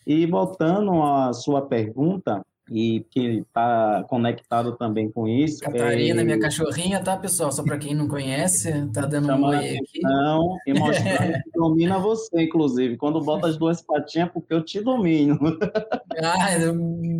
[0.07, 5.61] E voltando à sua pergunta, e que está conectado também com isso.
[5.61, 6.25] Catarina, é...
[6.25, 7.51] minha cachorrinha, tá, pessoal?
[7.53, 10.01] Só para quem não conhece, tá dando um oi aqui.
[10.03, 12.97] Não, e mostrando que domina você, inclusive.
[12.97, 15.39] Quando bota as duas patinhas, porque eu te domino.
[16.23, 16.59] Ah,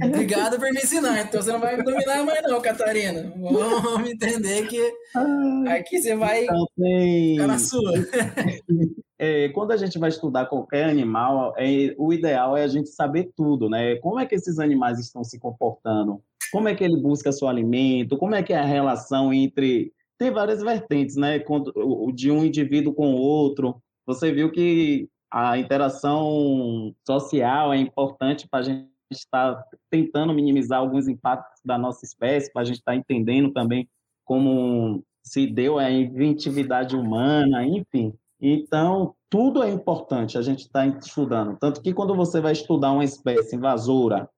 [0.07, 1.23] obrigado por me ensinar.
[1.23, 3.33] Então você não vai me dominar mais, não, Catarina.
[3.37, 4.93] Vamos entender que
[5.67, 7.33] aqui você vai então, tem...
[7.33, 7.93] ficar na sua.
[9.23, 13.31] é, quando a gente vai estudar qualquer animal, é, o ideal é a gente saber
[13.37, 13.95] tudo, né?
[13.99, 16.21] Como é que esses animais estão se comportando?
[16.51, 18.19] Como é que ele busca seu alimento?
[18.19, 19.93] Como é que é a relação entre...
[20.19, 21.41] Tem várias vertentes, né?
[22.13, 23.81] De um indivíduo com o outro.
[24.07, 31.07] Você viu que a interação social é importante para a gente estar tentando minimizar alguns
[31.07, 33.89] impactos da nossa espécie, para a gente estar entendendo também
[34.25, 38.13] como se deu a inventividade humana, enfim.
[38.45, 41.57] Então, tudo é importante a gente estar tá estudando.
[41.61, 44.29] Tanto que quando você vai estudar uma espécie invasora,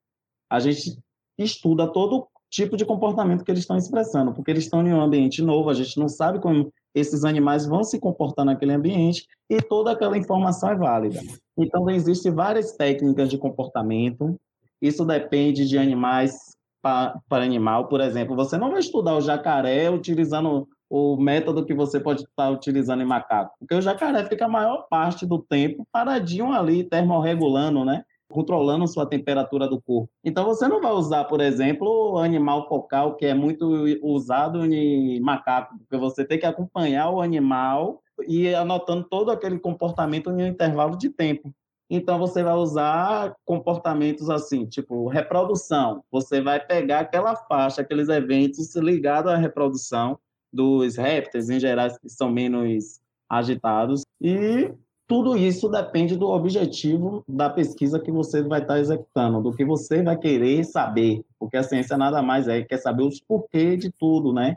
[0.51, 0.99] a gente
[1.39, 5.43] estuda todo tipo de comportamento que eles estão expressando, porque eles estão em um ambiente
[5.43, 9.91] novo, a gente não sabe como esses animais vão se comportar naquele ambiente e toda
[9.91, 11.21] aquela informação é válida.
[11.57, 14.39] Então, existem várias técnicas de comportamento,
[14.83, 16.37] isso depende de animais
[16.83, 17.89] para animal.
[17.89, 22.51] Por exemplo, você não vai estudar o jacaré utilizando o método que você pode estar
[22.51, 23.57] utilizando em macaco.
[23.59, 28.05] Porque o jacaré fica a maior parte do tempo paradinho ali, termorregulando, né?
[28.29, 30.11] Controlando sua temperatura do corpo.
[30.25, 33.67] Então, você não vai usar, por exemplo, animal focal, que é muito
[34.03, 40.31] usado em macaco, porque você tem que acompanhar o animal e anotando todo aquele comportamento
[40.31, 41.53] em um intervalo de tempo.
[41.91, 46.03] Então, você vai usar comportamentos assim, tipo reprodução.
[46.11, 50.19] Você vai pegar aquela faixa, aqueles eventos ligados à reprodução,
[50.55, 54.73] dos répteis em geral são menos agitados e
[55.07, 60.03] tudo isso depende do objetivo da pesquisa que você vai estar executando, do que você
[60.03, 64.33] vai querer saber, porque a ciência nada mais é quer saber os porquês de tudo,
[64.33, 64.57] né?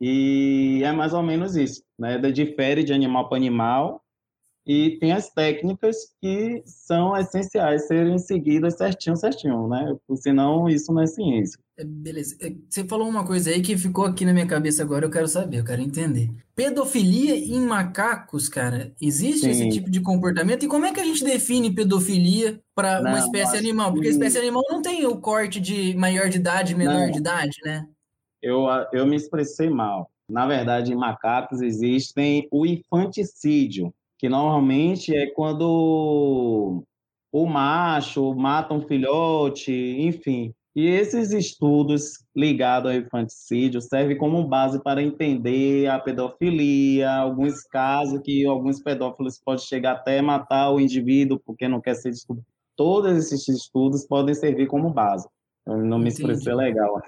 [0.00, 2.18] E é mais ou menos isso, né?
[2.30, 4.02] Difere de animal para animal,
[4.66, 9.96] e tem as técnicas que são essenciais serem seguidas certinho, certinho, né?
[10.16, 11.58] Senão isso não é ciência.
[11.78, 12.36] É, beleza.
[12.40, 15.26] É, você falou uma coisa aí que ficou aqui na minha cabeça agora, eu quero
[15.26, 16.30] saber, eu quero entender.
[16.54, 19.50] Pedofilia em macacos, cara, existe Sim.
[19.50, 20.62] esse tipo de comportamento?
[20.62, 23.92] E como é que a gente define pedofilia para uma espécie animal?
[23.92, 27.10] Porque a espécie animal não tem o corte de maior de idade, menor não.
[27.10, 27.86] de idade, né?
[28.42, 30.10] Eu, eu me expressei mal.
[30.28, 36.84] Na verdade, em macacos existem o infanticídio, que normalmente é quando
[37.32, 40.54] o macho mata um filhote, enfim.
[40.76, 48.20] E esses estudos ligados ao infanticídio servem como base para entender a pedofilia, alguns casos
[48.22, 52.46] que alguns pedófilos podem chegar até matar o indivíduo porque não quer ser descoberto.
[52.76, 55.26] Todos esses estudos podem servir como base.
[55.66, 57.00] Eu não me expressei legal.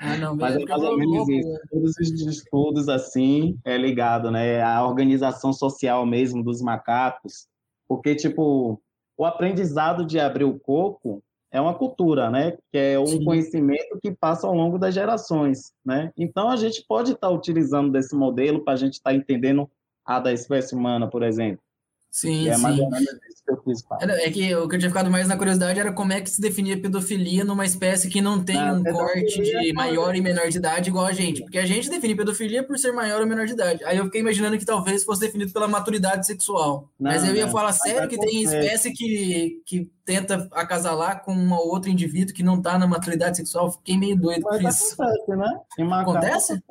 [0.00, 1.60] Ah, não, Mas é mais ou menos isso.
[1.70, 4.62] Todos os estudos, assim, é ligado, né?
[4.62, 7.46] A organização social mesmo dos macacos.
[7.88, 8.80] Porque, tipo,
[9.16, 12.56] o aprendizado de abrir o coco é uma cultura, né?
[12.70, 13.24] Que é um Sim.
[13.24, 16.12] conhecimento que passa ao longo das gerações, né?
[16.16, 19.68] Então, a gente pode estar utilizando desse modelo para a gente estar entendendo
[20.04, 21.62] a da espécie humana, por exemplo.
[22.10, 22.62] Sim, é sim.
[22.62, 24.10] mais ou menos isso que eu.
[24.10, 26.40] É que o que eu tinha ficado mais na curiosidade era como é que se
[26.40, 30.88] definia pedofilia numa espécie que não tem um corte de maior e menor de idade
[30.88, 31.42] igual a gente.
[31.42, 33.84] Porque a gente define pedofilia por ser maior ou menor de idade.
[33.84, 36.88] Aí eu fiquei imaginando que talvez fosse definido pela maturidade sexual.
[36.98, 37.52] Não, Mas eu ia não.
[37.52, 42.56] falar sério que tem espécie que, que tenta acasalar com um outro indivíduo que não
[42.56, 43.70] está na maturidade sexual.
[43.70, 45.02] Fiquei meio doido Mas com isso.
[45.02, 45.96] Acontece, né?
[46.00, 46.62] acontece?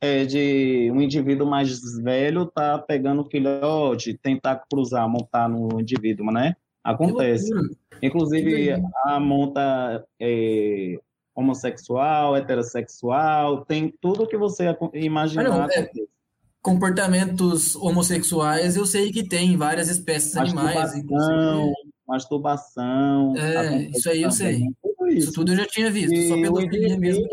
[0.00, 6.30] É de um indivíduo mais velho tá pegando o filhote, tentar cruzar, montar no indivíduo,
[6.30, 6.54] né?
[6.82, 7.50] Acontece.
[8.02, 10.98] Inclusive, a monta é,
[11.34, 15.44] homossexual, heterossexual, tem tudo que você imaginar.
[15.44, 15.90] Não, é,
[16.60, 20.94] comportamentos homossexuais eu sei que tem várias espécies animais.
[20.94, 21.72] Inclusive.
[22.06, 23.34] Masturbação.
[23.36, 24.62] É, isso aí eu sei.
[24.82, 25.18] Tudo isso.
[25.18, 25.32] isso.
[25.32, 26.60] tudo eu já tinha visto, e só pelo
[26.98, 27.26] mesmo.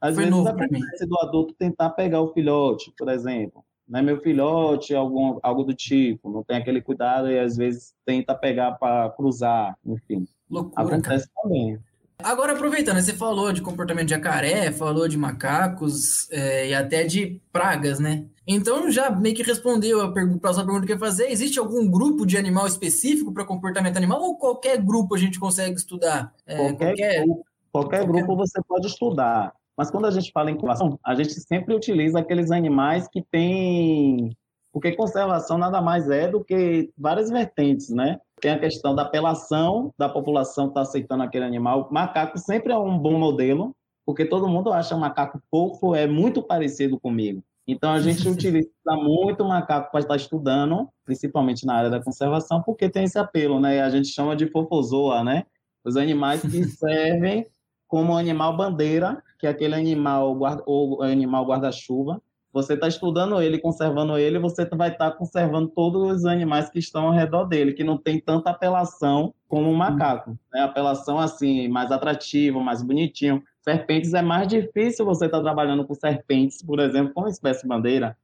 [0.00, 0.80] Às foi vezes novo para mim.
[0.80, 3.64] do adulto tentar pegar o filhote, por exemplo.
[3.88, 6.30] Não é meu filhote, algum, algo do tipo.
[6.30, 10.26] Não tem aquele cuidado e às vezes tenta pegar para cruzar, enfim.
[10.50, 11.42] Loucura, Acontece cara.
[11.42, 11.78] também.
[12.18, 17.40] Agora, aproveitando, você falou de comportamento de jacaré, falou de macacos é, e até de
[17.52, 18.24] pragas, né?
[18.46, 21.30] Então, já meio que respondeu a próxima pergunta que eu ia fazer.
[21.30, 25.76] Existe algum grupo de animal específico para comportamento animal ou qualquer grupo a gente consegue
[25.76, 26.32] estudar?
[26.46, 29.52] É, qualquer, qualquer, grupo, qualquer, qualquer, grupo você pode estudar.
[29.76, 34.36] Mas quando a gente fala em conservação, a gente sempre utiliza aqueles animais que têm.
[34.72, 38.18] Porque conservação nada mais é do que várias vertentes, né?
[38.40, 41.88] Tem a questão da apelação, da população estar tá aceitando aquele animal.
[41.90, 46.98] Macaco sempre é um bom modelo, porque todo mundo acha macaco fofo, é muito parecido
[47.00, 47.42] comigo.
[47.66, 52.88] Então a gente utiliza muito macaco para estar estudando, principalmente na área da conservação, porque
[52.88, 53.80] tem esse apelo, né?
[53.82, 55.44] A gente chama de fofozoa, né?
[55.84, 57.46] Os animais que servem
[57.86, 62.20] como animal bandeira, que é aquele animal guarda, ou animal guarda-chuva.
[62.52, 66.78] Você está estudando ele, conservando ele, você vai estar tá conservando todos os animais que
[66.78, 70.38] estão ao redor dele, que não tem tanta apelação como um macaco.
[70.52, 70.62] Né?
[70.62, 73.42] Apelação assim, mais atrativo, mais bonitinho.
[73.60, 78.16] Serpentes é mais difícil você estar tá trabalhando com serpentes, por exemplo, como espécie bandeira,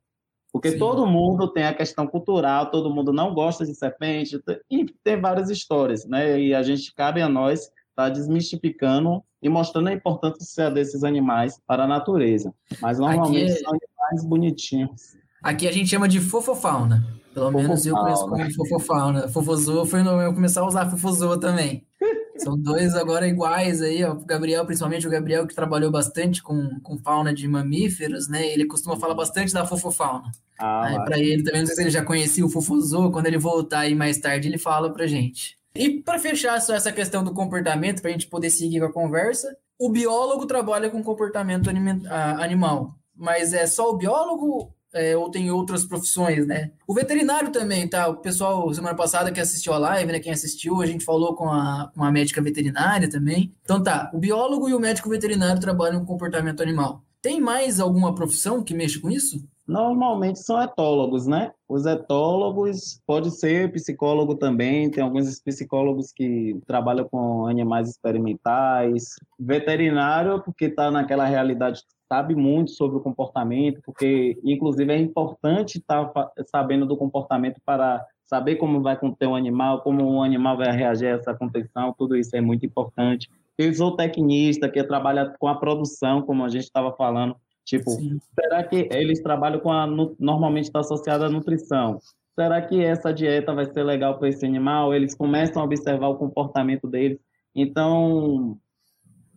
[0.52, 0.78] porque Sim.
[0.78, 4.38] todo mundo tem a questão cultural, todo mundo não gosta de serpente,
[4.70, 6.38] e tem várias histórias, né?
[6.38, 11.60] E a gente cabe a nós estar tá desmistificando e mostrando a importância desses animais
[11.66, 12.52] para a natureza.
[12.80, 13.56] Mas normalmente é...
[13.56, 15.16] são animais bonitinhos.
[15.42, 17.04] Aqui a gente chama de fofofauna.
[17.34, 17.68] Pelo fofofauna.
[17.68, 19.28] menos eu conheço como fofofauna.
[19.28, 21.86] Fofozoa foi no eu começar a usar fofozoa também.
[22.36, 24.12] São dois agora iguais aí, ó.
[24.12, 28.46] O Gabriel, principalmente o Gabriel, que trabalhou bastante com, com fauna de mamíferos, né?
[28.46, 30.30] Ele costuma falar bastante da fofofauna.
[30.58, 33.80] Ah, para ele também, não sei se ele já conhecia o fofozoa, quando ele voltar
[33.80, 35.56] aí mais tarde, ele fala pra gente.
[35.74, 38.92] E para fechar só essa questão do comportamento, para a gente poder seguir com a
[38.92, 45.50] conversa, o biólogo trabalha com comportamento animal, mas é só o biólogo é, ou tem
[45.50, 46.70] outras profissões, né?
[46.86, 48.08] O veterinário também, tá?
[48.08, 50.20] O pessoal, semana passada que assistiu a live, né?
[50.20, 53.54] Quem assistiu, a gente falou com a, com a médica veterinária também.
[53.64, 57.02] Então tá, o biólogo e o médico veterinário trabalham com comportamento animal.
[57.22, 59.42] Tem mais alguma profissão que mexe com isso?
[59.66, 61.52] Normalmente são etólogos, né?
[61.68, 69.14] Os etólogos, pode ser psicólogo também, tem alguns psicólogos que trabalham com animais experimentais.
[69.38, 76.06] Veterinário, porque está naquela realidade, sabe muito sobre o comportamento, porque inclusive é importante estar
[76.06, 80.72] tá sabendo do comportamento para saber como vai conter um animal, como um animal vai
[80.72, 83.30] reagir a essa contenção, tudo isso é muito importante.
[83.58, 87.36] Eu sou tecnista, que trabalha com a produção, como a gente estava falando.
[87.64, 88.18] Tipo, Sim.
[88.34, 89.86] será que eles trabalham com a.
[89.86, 91.98] Normalmente está associado à nutrição.
[92.34, 94.94] Será que essa dieta vai ser legal para esse animal?
[94.94, 97.18] Eles começam a observar o comportamento deles.
[97.54, 98.58] Então,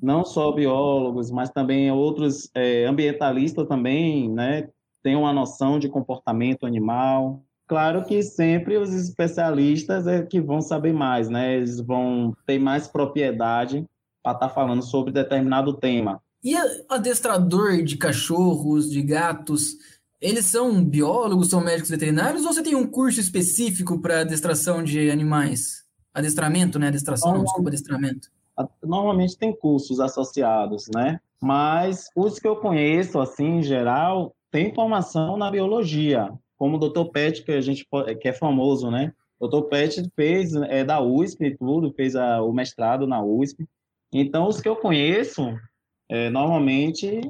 [0.02, 4.70] não só biólogos, mas também outros é, ambientalistas também, né?
[5.04, 7.44] Tem uma noção de comportamento animal.
[7.68, 11.56] Claro que sempre os especialistas é que vão saber mais, né?
[11.56, 13.86] Eles vão ter mais propriedade
[14.24, 16.22] para estar tá falando sobre determinado tema.
[16.46, 16.54] E
[16.88, 19.78] adestrador de cachorros, de gatos,
[20.22, 25.10] eles são biólogos, são médicos veterinários ou você tem um curso específico para adestração de
[25.10, 25.84] animais?
[26.14, 26.90] Adestramento, né?
[26.90, 28.30] Adestração, não, desculpa, adestramento.
[28.84, 31.20] Normalmente tem cursos associados, né?
[31.42, 37.10] Mas os que eu conheço, assim, em geral, tem formação na biologia, como o Dr.
[37.12, 37.88] Pet, que a gente
[38.22, 39.12] que é famoso, né?
[39.40, 39.64] O Dr.
[39.64, 43.68] Pet fez é da USP e tudo, fez a, o mestrado na USP.
[44.14, 45.58] Então, os que eu conheço,
[46.10, 47.22] é, normalmente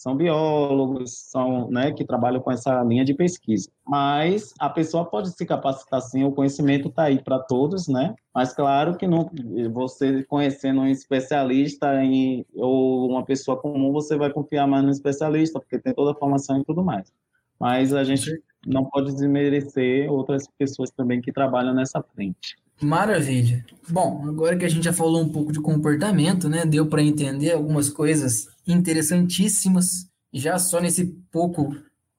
[0.00, 3.70] são biólogos, são, né, que trabalham com essa linha de pesquisa.
[3.86, 8.14] Mas a pessoa pode se capacitar sim, o conhecimento está aí para todos, né?
[8.34, 9.30] Mas claro que não,
[9.74, 15.60] você conhecendo um especialista em, ou uma pessoa comum, você vai confiar mais no especialista,
[15.60, 17.12] porque tem toda a formação e tudo mais.
[17.58, 22.56] Mas a gente não pode desmerecer outras pessoas também que trabalham nessa frente.
[22.82, 23.64] Maravilha.
[23.88, 26.64] Bom, agora que a gente já falou um pouco de comportamento, né?
[26.64, 30.08] Deu para entender algumas coisas interessantíssimas.
[30.32, 31.74] Já só nesse pouco.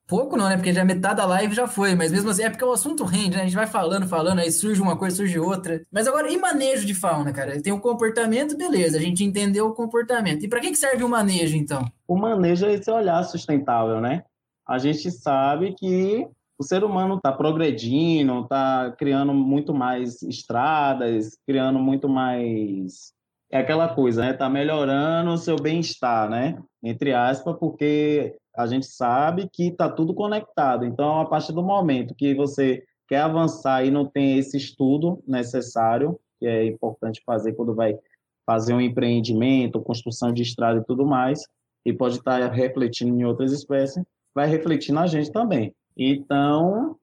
[0.05, 0.57] Pouco não, né?
[0.57, 3.38] Porque já metade da live já foi, mas mesmo assim é porque o assunto rende,
[3.38, 3.43] né?
[3.43, 5.82] A gente vai falando, falando, aí surge uma coisa, surge outra.
[5.89, 7.62] Mas agora, e manejo de fauna, cara?
[7.62, 10.43] Tem o um comportamento, beleza, a gente entendeu o comportamento.
[10.43, 11.89] E para que, serve o manejo, então?
[12.05, 14.24] O manejo é esse olhar sustentável, né?
[14.68, 16.28] A gente sabe que
[16.62, 23.14] o ser humano está progredindo, está criando muito mais estradas, criando muito mais
[23.51, 24.34] é aquela coisa, né?
[24.34, 26.62] Tá melhorando o seu bem-estar, né?
[26.84, 30.86] Entre aspas, porque a gente sabe que está tudo conectado.
[30.86, 36.18] Então, a partir do momento que você quer avançar e não tem esse estudo necessário,
[36.39, 37.97] que é importante fazer quando vai
[38.45, 41.41] fazer um empreendimento, construção de estrada e tudo mais,
[41.84, 44.03] e pode estar refletindo em outras espécies,
[44.34, 45.74] vai refletir na gente também.
[45.98, 46.98] Então,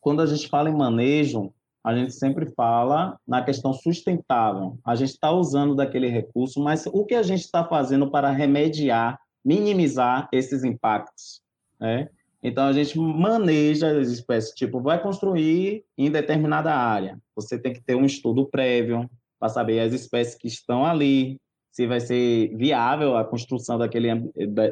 [0.00, 1.52] quando a gente fala em manejo,
[1.84, 4.78] a gente sempre fala na questão sustentável.
[4.84, 9.20] A gente está usando daquele recurso, mas o que a gente está fazendo para remediar,
[9.44, 11.40] minimizar esses impactos?
[11.78, 12.08] Né?
[12.42, 17.20] Então, a gente maneja as espécies, tipo, vai construir em determinada área.
[17.34, 21.40] Você tem que ter um estudo prévio para saber as espécies que estão ali,
[21.76, 24.08] se vai ser viável a construção daquele,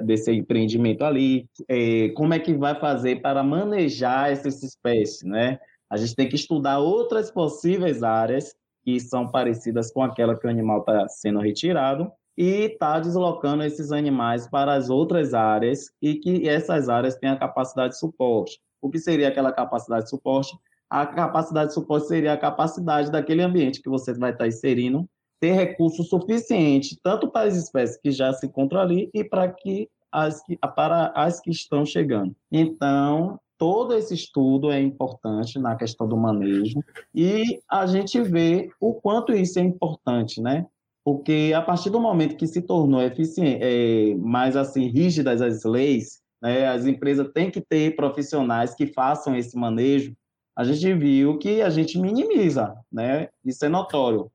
[0.07, 5.59] desse empreendimento ali, é, como é que vai fazer para manejar essas espécies, né?
[5.91, 10.51] A gente tem que estudar outras possíveis áreas que são parecidas com aquela que o
[10.51, 16.49] animal está sendo retirado e está deslocando esses animais para as outras áreas e que
[16.49, 18.59] essas áreas têm a capacidade de suporte.
[18.81, 20.57] O que seria aquela capacidade de suporte?
[20.89, 25.07] A capacidade de suporte seria a capacidade daquele ambiente que você vai estar inserindo
[25.41, 29.89] ter recurso suficiente, tanto para as espécies que já se encontram ali e para, que
[30.11, 32.35] as que, para as que estão chegando.
[32.51, 36.81] Então, todo esse estudo é importante na questão do manejo
[37.15, 40.67] e a gente vê o quanto isso é importante, né?
[41.05, 46.23] Porque a partir do momento que se tornou eficiente, é, mais assim rígidas as leis,
[46.43, 50.17] né, as empresas têm que ter profissionais que façam esse manejo.
[50.57, 53.29] A gente viu que a gente minimiza, né?
[53.45, 54.31] Isso é notório.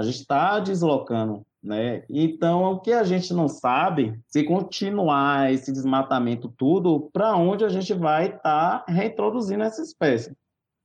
[0.00, 2.04] A gente está deslocando, né?
[2.08, 7.68] Então, o que a gente não sabe, se continuar esse desmatamento tudo, para onde a
[7.68, 10.34] gente vai estar tá reintroduzindo essa espécie.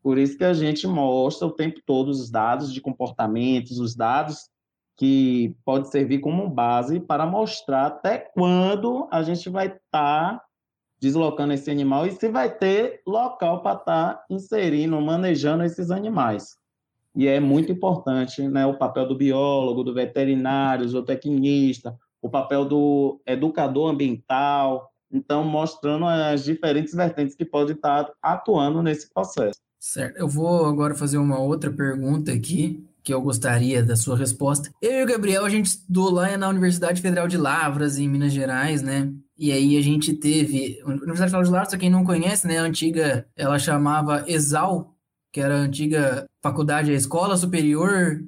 [0.03, 4.49] Por isso que a gente mostra o tempo todo os dados de comportamentos, os dados
[4.97, 10.41] que pode servir como base para mostrar até quando a gente vai estar tá
[10.99, 16.57] deslocando esse animal e se vai ter local para estar tá inserindo, manejando esses animais.
[17.16, 22.66] E é muito importante né, o papel do biólogo, do veterinário, do zootecnista, o papel
[22.66, 29.59] do educador ambiental, então mostrando as diferentes vertentes que pode estar atuando nesse processo.
[29.80, 30.18] Certo.
[30.18, 34.72] Eu vou agora fazer uma outra pergunta aqui, que eu gostaria da sua resposta.
[34.82, 38.34] Eu e o Gabriel, a gente estudou lá na Universidade Federal de Lavras, em Minas
[38.34, 39.13] Gerais, né?
[39.38, 40.82] E aí a gente teve...
[40.84, 42.57] Universidade Federal de Lavras, para quem não conhece, né?
[42.57, 44.94] A antiga, ela chamava ESAL,
[45.36, 48.21] que era a antiga faculdade, a Escola Superior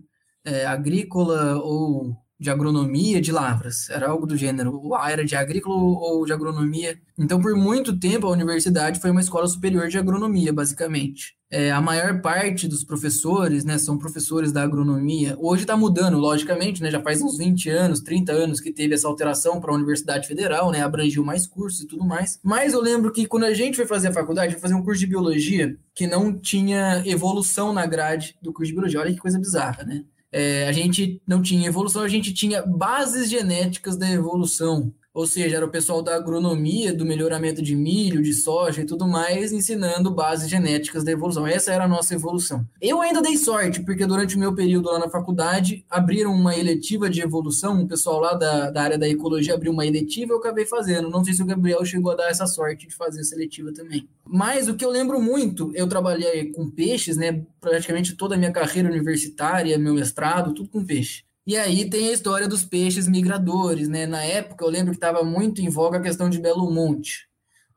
[0.43, 5.75] é, Agrícola ou de agronomia de lavras, era algo do gênero, ou era de agrícola
[5.75, 6.99] ou de agronomia.
[7.17, 11.35] Então, por muito tempo, a universidade foi uma escola superior de agronomia, basicamente.
[11.49, 15.35] É, a maior parte dos professores, né, são professores da agronomia.
[15.39, 19.07] Hoje está mudando, logicamente, né, já faz uns 20 anos, 30 anos que teve essa
[19.07, 22.37] alteração para a Universidade Federal, né, abrangiu mais cursos e tudo mais.
[22.43, 24.99] Mas eu lembro que quando a gente foi fazer a faculdade, foi fazer um curso
[24.99, 28.99] de biologia que não tinha evolução na grade do curso de biologia.
[28.99, 30.03] Olha que coisa bizarra, né?
[30.31, 34.93] É, a gente não tinha evolução, a gente tinha bases genéticas da evolução.
[35.17, 39.07] Ou seja, era o pessoal da agronomia, do melhoramento de milho, de soja e tudo
[39.07, 41.47] mais, ensinando bases genéticas da evolução.
[41.47, 42.63] Essa era a nossa evolução.
[42.79, 47.09] Eu ainda dei sorte, porque durante o meu período lá na faculdade, abriram uma eletiva
[47.09, 50.67] de evolução, o pessoal lá da, da área da ecologia abriu uma eletiva, eu acabei
[50.67, 51.09] fazendo.
[51.09, 54.07] Não sei se o Gabriel chegou a dar essa sorte de fazer essa eletiva também.
[54.23, 57.43] Mas o que eu lembro muito, eu trabalhei com peixes, né?
[57.59, 61.25] Praticamente toda a minha carreira universitária, meu mestrado, tudo com peixe.
[61.47, 64.05] E aí tem a história dos peixes migradores, né?
[64.05, 67.25] Na época eu lembro que estava muito em voga a questão de Belo Monte.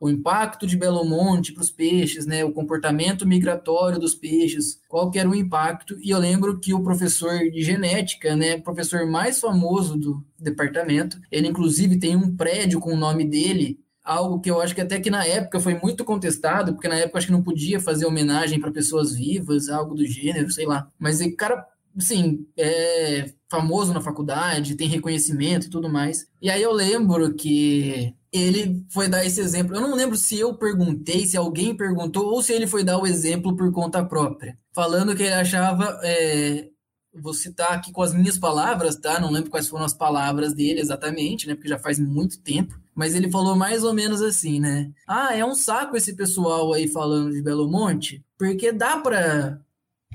[0.01, 2.45] O impacto de Belo Monte para os peixes, né?
[2.45, 5.97] O comportamento migratório dos peixes, qual que era o impacto.
[6.03, 8.59] E eu lembro que o professor de genética, né?
[8.59, 14.41] Professor mais famoso do departamento, ele inclusive tem um prédio com o nome dele, algo
[14.41, 17.29] que eu acho que até que na época foi muito contestado, porque na época acho
[17.29, 20.91] que não podia fazer homenagem para pessoas vivas, algo do gênero, sei lá.
[20.99, 21.65] Mas o cara
[21.97, 26.27] assim, é famoso na faculdade, tem reconhecimento e tudo mais.
[26.41, 29.75] E aí eu lembro que ele foi dar esse exemplo.
[29.75, 33.07] Eu não lembro se eu perguntei, se alguém perguntou, ou se ele foi dar o
[33.07, 34.57] exemplo por conta própria.
[34.73, 35.99] Falando que ele achava.
[36.05, 36.69] É,
[37.13, 39.19] vou citar aqui com as minhas palavras, tá?
[39.19, 41.55] Não lembro quais foram as palavras dele exatamente, né?
[41.55, 42.79] Porque já faz muito tempo.
[42.95, 44.91] Mas ele falou mais ou menos assim, né?
[45.09, 49.61] Ah, é um saco esse pessoal aí falando de Belo Monte, porque dá para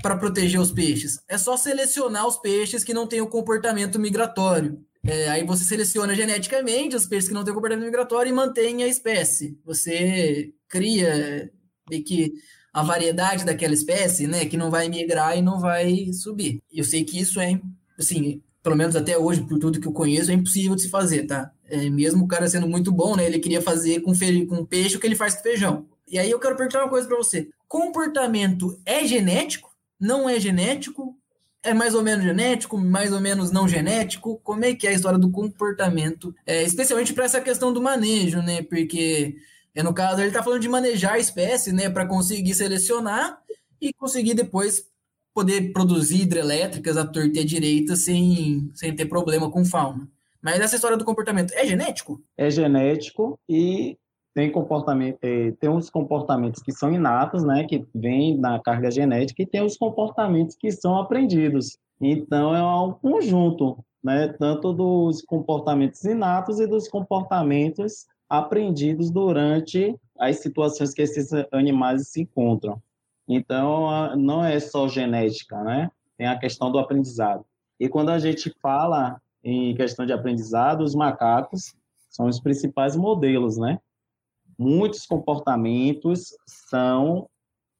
[0.02, 1.20] para proteger os peixes?
[1.28, 4.80] É só selecionar os peixes que não têm o comportamento migratório.
[5.04, 8.88] É, aí você seleciona geneticamente os peixes que não têm comportamento migratório e mantém a
[8.88, 9.58] espécie.
[9.64, 11.52] Você cria
[11.90, 12.34] de que
[12.74, 16.62] a variedade daquela espécie, né, que não vai migrar e não vai subir.
[16.74, 17.60] Eu sei que isso é,
[17.98, 21.28] assim, pelo menos até hoje, por tudo que eu conheço, é impossível de se fazer,
[21.28, 21.52] tá?
[21.70, 23.26] É, mesmo o cara sendo muito bom, né?
[23.26, 24.46] Ele queria fazer com, fe...
[24.46, 25.86] com peixe o que ele faz com feijão.
[26.08, 27.48] E aí eu quero perguntar uma coisa para você.
[27.68, 29.75] Comportamento é genético?
[30.00, 31.18] Não é genético?
[31.64, 34.40] É mais ou menos genético, mais ou menos não genético?
[34.44, 36.36] Como é que é a história do comportamento?
[36.46, 38.62] É, especialmente para essa questão do manejo, né?
[38.62, 39.36] Porque,
[39.74, 41.90] é, no caso, ele está falando de manejar espécies, né?
[41.90, 43.40] Para conseguir selecionar
[43.82, 44.86] e conseguir depois
[45.34, 50.08] poder produzir hidrelétricas à torta e à direita sem, sem ter problema com fauna.
[50.42, 52.24] Mas essa história do comportamento é genético?
[52.38, 53.98] É genético e
[54.36, 59.42] tem comportamento, é, tem uns comportamentos que são inatos, né, que vêm na carga genética,
[59.42, 61.78] e tem os comportamentos que são aprendidos.
[62.02, 70.40] Então é um conjunto, né, tanto dos comportamentos inatos e dos comportamentos aprendidos durante as
[70.40, 72.82] situações que esses animais se encontram.
[73.28, 75.90] Então não é só genética, né?
[76.18, 77.46] Tem a questão do aprendizado.
[77.80, 81.74] E quando a gente fala em questão de aprendizado, os macacos
[82.10, 83.80] são os principais modelos, né?
[84.58, 87.28] Muitos comportamentos são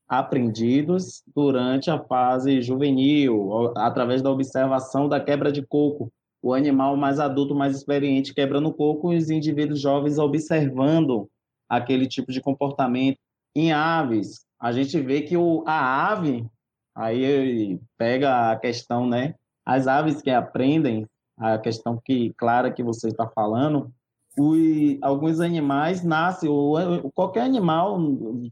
[0.08, 6.12] aprendidos durante a fase juvenil, através da observação da quebra de coco.
[6.42, 11.28] O animal mais adulto, mais experiente, quebrando coco, e os indivíduos jovens observando
[11.68, 13.18] aquele tipo de comportamento.
[13.56, 16.46] Em aves, a gente vê que o, a ave,
[16.94, 19.34] aí pega a questão, né?
[19.66, 21.08] As aves que aprendem,
[21.38, 23.92] a questão que clara que você está falando,
[24.38, 27.98] os, alguns animais nascem, ou qualquer animal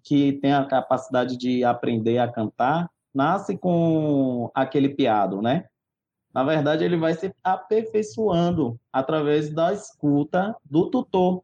[0.03, 5.65] que tem a capacidade de aprender a cantar, nasce com aquele piado, né?
[6.33, 11.43] Na verdade, ele vai se aperfeiçoando através da escuta do tutor,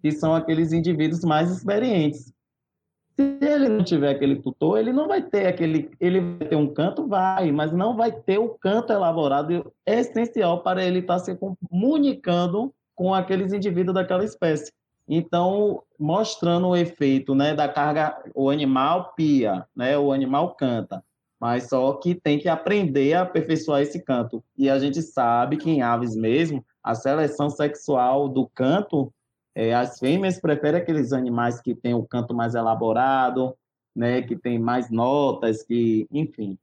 [0.00, 2.32] que são aqueles indivíduos mais experientes.
[3.14, 6.72] Se ele não tiver aquele tutor, ele não vai ter aquele, ele vai ter um
[6.72, 11.34] canto, vai, mas não vai ter o canto elaborado é essencial para ele estar se
[11.34, 14.72] comunicando com aqueles indivíduos daquela espécie.
[15.08, 21.04] Então, mostrando o efeito né, da carga, o animal pia, né, o animal canta,
[21.38, 24.42] mas só que tem que aprender a aperfeiçoar esse canto.
[24.56, 29.12] E a gente sabe que em aves mesmo, a seleção sexual do canto,
[29.54, 33.54] é, as fêmeas preferem aqueles animais que têm o canto mais elaborado,
[33.94, 36.58] né, que tem mais notas, que, enfim.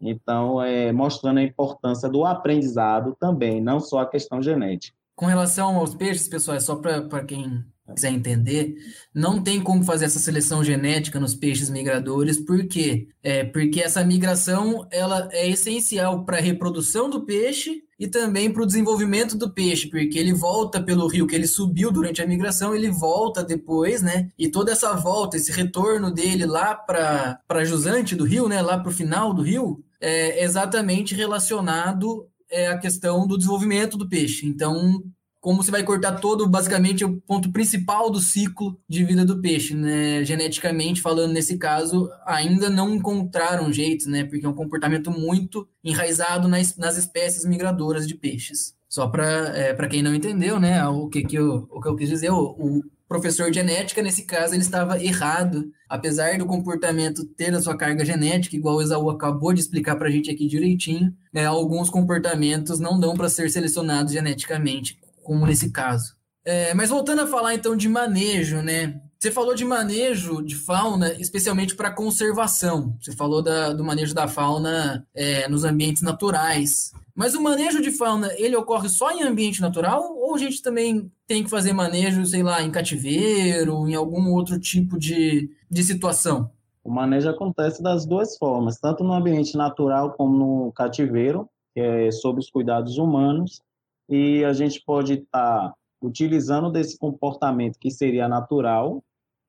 [0.00, 4.96] Então, é, mostrando a importância do aprendizado também, não só a questão genética.
[5.14, 8.76] Com relação aos peixes, pessoal, é só para quem quiser entender,
[9.14, 13.08] não tem como fazer essa seleção genética nos peixes migradores, por quê?
[13.22, 18.62] É, porque essa migração ela é essencial para a reprodução do peixe e também para
[18.62, 22.74] o desenvolvimento do peixe, porque ele volta pelo rio que ele subiu durante a migração,
[22.74, 24.30] ele volta depois, né?
[24.38, 28.62] E toda essa volta, esse retorno dele lá para a jusante do rio, né?
[28.62, 34.08] Lá para o final do rio, é exatamente relacionado é a questão do desenvolvimento do
[34.08, 34.46] peixe.
[34.46, 35.02] Então,
[35.44, 39.74] como você vai cortar todo, basicamente, o ponto principal do ciclo de vida do peixe,
[39.74, 40.24] né?
[40.24, 44.24] Geneticamente falando, nesse caso, ainda não encontraram jeitos, né?
[44.24, 48.74] Porque é um comportamento muito enraizado nas, nas espécies migradoras de peixes.
[48.88, 50.82] Só para é, quem não entendeu, né?
[50.88, 52.82] O que, que, eu, o que eu quis dizer, o, o
[53.14, 55.70] professor de genética, nesse caso, ele estava errado.
[55.88, 60.08] Apesar do comportamento ter a sua carga genética, igual o Esaú acabou de explicar para
[60.08, 65.70] a gente aqui direitinho, né, alguns comportamentos não dão para ser selecionados geneticamente, como nesse
[65.70, 66.16] caso.
[66.44, 69.00] É, mas voltando a falar então de manejo, né?
[69.18, 72.94] Você falou de manejo de fauna, especialmente para conservação.
[73.00, 76.92] Você falou da, do manejo da fauna é, nos ambientes naturais.
[77.14, 80.02] Mas o manejo de fauna, ele ocorre só em ambiente natural?
[80.16, 84.58] Ou a gente também tem que fazer manejo, sei lá, em cativeiro, em algum outro
[84.58, 86.50] tipo de, de situação?
[86.82, 92.10] O manejo acontece das duas formas, tanto no ambiente natural como no cativeiro, que é
[92.10, 93.62] sob os cuidados humanos,
[94.08, 99.02] e a gente pode estar tá utilizando desse comportamento que seria natural,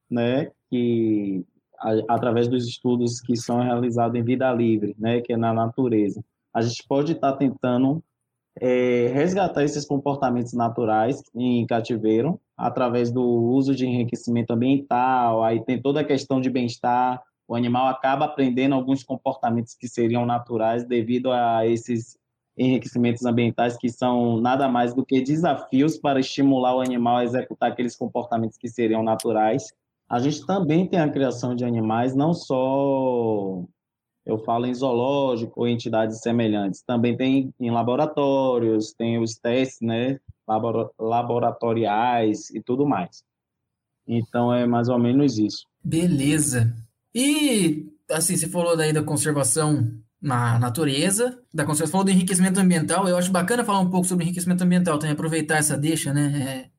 [0.10, 1.44] né, que
[1.80, 6.24] a, através dos estudos que são realizados em vida livre, né, que é na natureza,
[6.56, 8.02] a gente pode estar tá tentando
[8.62, 15.82] é, resgatar esses comportamentos naturais em cativeiro através do uso de enriquecimento ambiental, aí tem
[15.82, 21.30] toda a questão de bem-estar, o animal acaba aprendendo alguns comportamentos que seriam naturais devido
[21.30, 22.18] a esses
[22.58, 27.70] enriquecimentos ambientais que são nada mais do que desafios para estimular o animal a executar
[27.70, 29.74] aqueles comportamentos que seriam naturais.
[30.10, 33.66] A gente também tem a criação de animais, não só
[34.26, 40.20] eu falo em zoológico ou entidades semelhantes, também tem em laboratórios, tem os testes, né,
[41.00, 43.24] laboratoriais e tudo mais.
[44.08, 45.66] Então é mais ou menos isso.
[45.84, 46.76] Beleza.
[47.14, 53.08] E assim, você falou daí da conservação na natureza, da conservação, falou do enriquecimento ambiental,
[53.08, 56.42] eu acho bacana falar um pouco sobre enriquecimento ambiental, também aproveitar essa deixa, né?
[56.42, 56.70] É,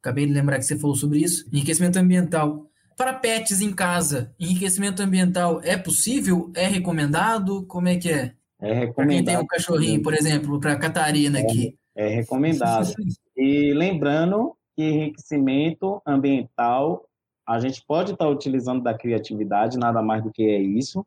[0.00, 1.46] acabei de lembrar que você falou sobre isso.
[1.52, 2.70] Enriquecimento ambiental.
[2.96, 6.52] Para pets em casa, enriquecimento ambiental é possível?
[6.54, 7.64] É recomendado?
[7.66, 8.34] Como é que é?
[8.60, 8.94] É recomendado.
[8.94, 11.76] Para quem tem um cachorrinho, por exemplo, para a Catarina aqui.
[11.94, 12.94] É, é recomendado.
[13.36, 17.04] e lembrando que enriquecimento ambiental
[17.46, 21.06] a gente pode estar utilizando da criatividade, nada mais do que é isso.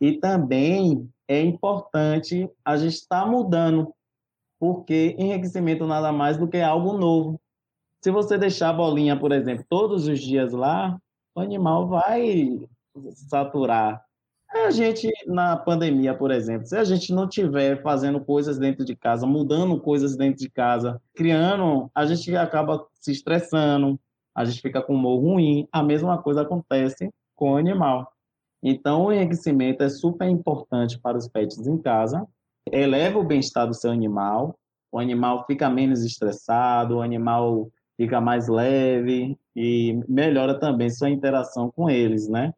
[0.00, 3.92] E também é importante a gente estar mudando,
[4.60, 7.40] porque enriquecimento nada mais do que algo novo.
[8.02, 11.00] Se você deixar a bolinha, por exemplo, todos os dias lá,
[11.40, 12.58] animal vai
[13.14, 14.02] saturar.
[14.50, 18.96] A gente, na pandemia, por exemplo, se a gente não tiver fazendo coisas dentro de
[18.96, 24.00] casa, mudando coisas dentro de casa, criando, a gente acaba se estressando,
[24.34, 25.68] a gente fica com humor ruim.
[25.70, 28.10] A mesma coisa acontece com o animal.
[28.62, 32.26] Então, o enriquecimento é super importante para os pets em casa,
[32.72, 34.58] eleva o bem-estar do seu animal,
[34.90, 41.70] o animal fica menos estressado, o animal fica mais leve e melhora também sua interação
[41.74, 42.54] com eles, né?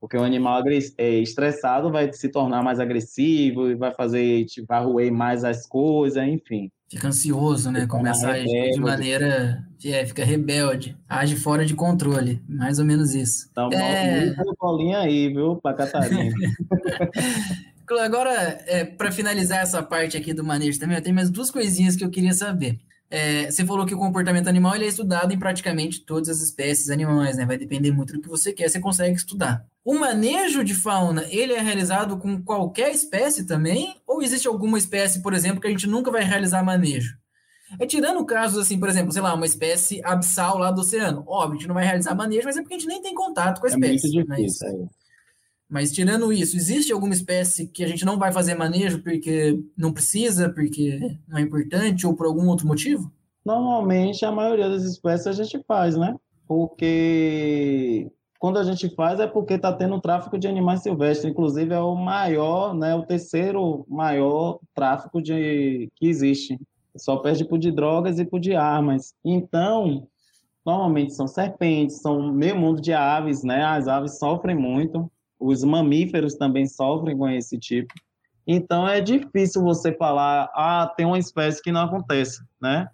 [0.00, 0.62] Porque o animal
[0.98, 5.66] é, estressado vai se tornar mais agressivo e vai fazer, tipo, vai roer mais as
[5.66, 6.70] coisas, enfim.
[6.90, 7.86] Fica ansioso, né?
[7.86, 9.64] Começa a agir de maneira.
[9.82, 12.42] É, fica rebelde, age fora de controle.
[12.46, 13.48] Mais ou menos isso.
[13.50, 14.34] Então, é...
[14.60, 16.34] bolinha aí, viu, pra Catarina.
[18.02, 18.32] Agora,
[18.66, 22.04] é, para finalizar essa parte aqui do manejo também, eu tenho mais duas coisinhas que
[22.04, 22.78] eu queria saber.
[23.14, 26.90] É, você falou que o comportamento animal ele é estudado em praticamente todas as espécies
[26.90, 27.46] animais, né?
[27.46, 29.64] Vai depender muito do que você quer, você consegue estudar.
[29.84, 33.94] O manejo de fauna, ele é realizado com qualquer espécie também?
[34.04, 37.16] Ou existe alguma espécie, por exemplo, que a gente nunca vai realizar manejo?
[37.78, 41.22] É tirando casos assim, por exemplo, sei lá, uma espécie abissal lá do oceano.
[41.24, 43.60] Óbvio, a gente não vai realizar manejo, mas é porque a gente nem tem contato
[43.60, 44.08] com a espécie.
[44.08, 45.03] É muito difícil, mas.
[45.68, 49.92] Mas tirando isso, existe alguma espécie que a gente não vai fazer manejo porque não
[49.92, 53.12] precisa, porque não é importante ou por algum outro motivo?
[53.44, 56.16] Normalmente, a maioria das espécies a gente faz, né?
[56.46, 61.80] Porque quando a gente faz é porque está tendo tráfico de animais silvestres, inclusive é
[61.80, 66.60] o maior, né, o terceiro maior tráfico de, que existe.
[66.94, 69.14] Só perde por de drogas e por de armas.
[69.24, 70.06] Então,
[70.64, 73.64] normalmente são serpentes, são meio mundo de aves, né?
[73.64, 75.10] As aves sofrem muito,
[75.44, 77.92] os mamíferos também sofrem com esse tipo.
[78.46, 82.88] Então é difícil você falar, ah, tem uma espécie que não acontece, né?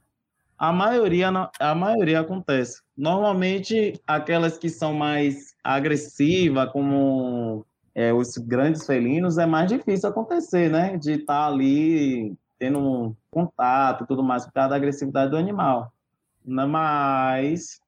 [0.59, 2.83] A maioria, a maioria acontece.
[2.97, 10.71] Normalmente, aquelas que são mais agressivas, como é, os grandes felinos, é mais difícil acontecer,
[10.71, 10.99] né?
[10.99, 15.37] De estar tá ali tendo um contato e tudo mais por causa da agressividade do
[15.37, 15.93] animal.
[16.45, 17.81] Mas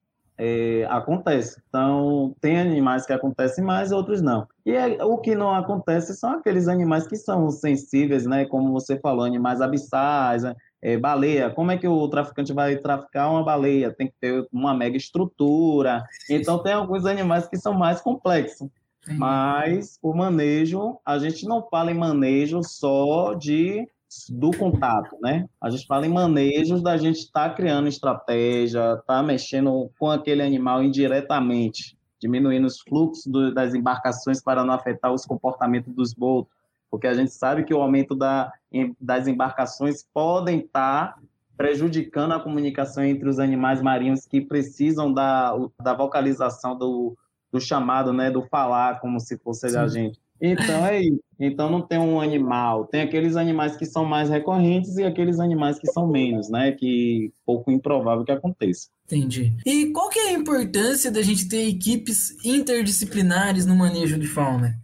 [0.45, 1.63] é, acontece.
[1.69, 4.49] Então, tem animais que acontecem mais, outros não.
[4.67, 8.45] E é, o que não acontece são aqueles animais que são sensíveis, né?
[8.45, 10.43] Como você falou, animais abissais,
[10.83, 13.93] é, baleia, como é que o traficante vai traficar uma baleia?
[13.93, 16.03] Tem que ter uma mega estrutura.
[16.29, 18.69] Então, tem alguns animais que são mais complexos.
[19.07, 23.89] Mas o manejo, a gente não fala em manejo só de
[24.31, 25.49] do contato, né?
[25.61, 30.43] A gente fala em manejos da gente estar tá criando estratégia, tá mexendo com aquele
[30.43, 36.53] animal indiretamente, diminuindo os fluxos do, das embarcações para não afetar os comportamentos dos botos,
[36.91, 38.53] porque a gente sabe que o aumento da,
[39.01, 41.19] das embarcações podem estar
[41.57, 47.17] prejudicando a comunicação entre os animais marinhos que precisam da, da vocalização do,
[47.51, 49.77] do chamado, né, do falar, como se fosse Sim.
[49.77, 50.22] a gente.
[50.43, 51.21] Então é isso.
[51.39, 55.79] Então não tem um animal, tem aqueles animais que são mais recorrentes e aqueles animais
[55.79, 56.73] que são menos, né?
[56.73, 58.89] Que pouco improvável que aconteça.
[59.07, 59.53] Entendi.
[59.65, 64.77] E qual que é a importância da gente ter equipes interdisciplinares no manejo de fauna?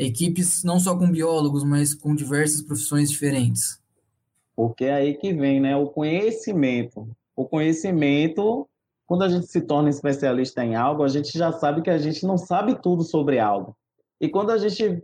[0.00, 3.78] equipes não só com biólogos, mas com diversas profissões diferentes?
[4.56, 5.76] Porque é aí que vem, né?
[5.76, 7.08] O conhecimento.
[7.36, 8.66] O conhecimento,
[9.06, 12.24] quando a gente se torna especialista em algo, a gente já sabe que a gente
[12.24, 13.76] não sabe tudo sobre algo.
[14.20, 15.02] E quando a gente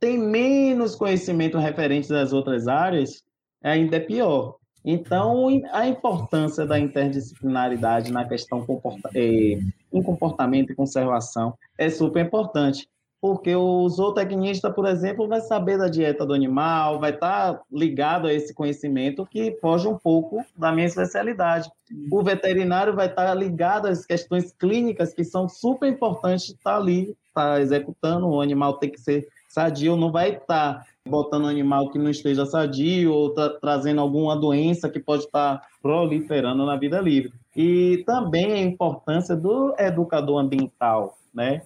[0.00, 3.22] tem menos conhecimento referente das outras áreas,
[3.62, 4.56] ainda é pior.
[4.84, 9.60] Então, a importância da interdisciplinaridade na questão comporta eh,
[9.92, 12.88] em comportamento e conservação é super importante
[13.22, 18.26] porque o zootecnista, por exemplo, vai saber da dieta do animal, vai estar tá ligado
[18.26, 21.70] a esse conhecimento que foge um pouco da minha especialidade.
[22.10, 26.76] O veterinário vai estar tá ligado às questões clínicas que são super importantes estar tá
[26.76, 28.28] ali, estar executando.
[28.28, 32.46] O animal tem que ser sadio, não vai estar botando um animal que não esteja
[32.46, 37.32] sadio ou tá trazendo alguma doença que pode estar proliferando na vida livre.
[37.56, 41.62] E também a importância do educador ambiental, né?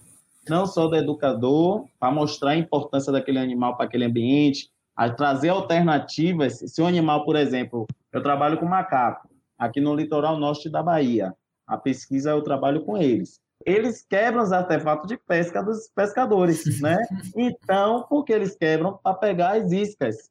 [0.48, 5.48] não só do educador, para mostrar a importância daquele animal para aquele ambiente, a trazer
[5.48, 6.58] alternativas.
[6.58, 11.34] Se o animal, por exemplo, eu trabalho com macaco, aqui no litoral norte da Bahia,
[11.66, 13.40] a pesquisa eu trabalho com eles.
[13.64, 16.96] Eles quebram os artefatos de pesca dos pescadores, né?
[17.36, 18.98] Então, por que eles quebram?
[19.02, 20.30] Para pegar as iscas.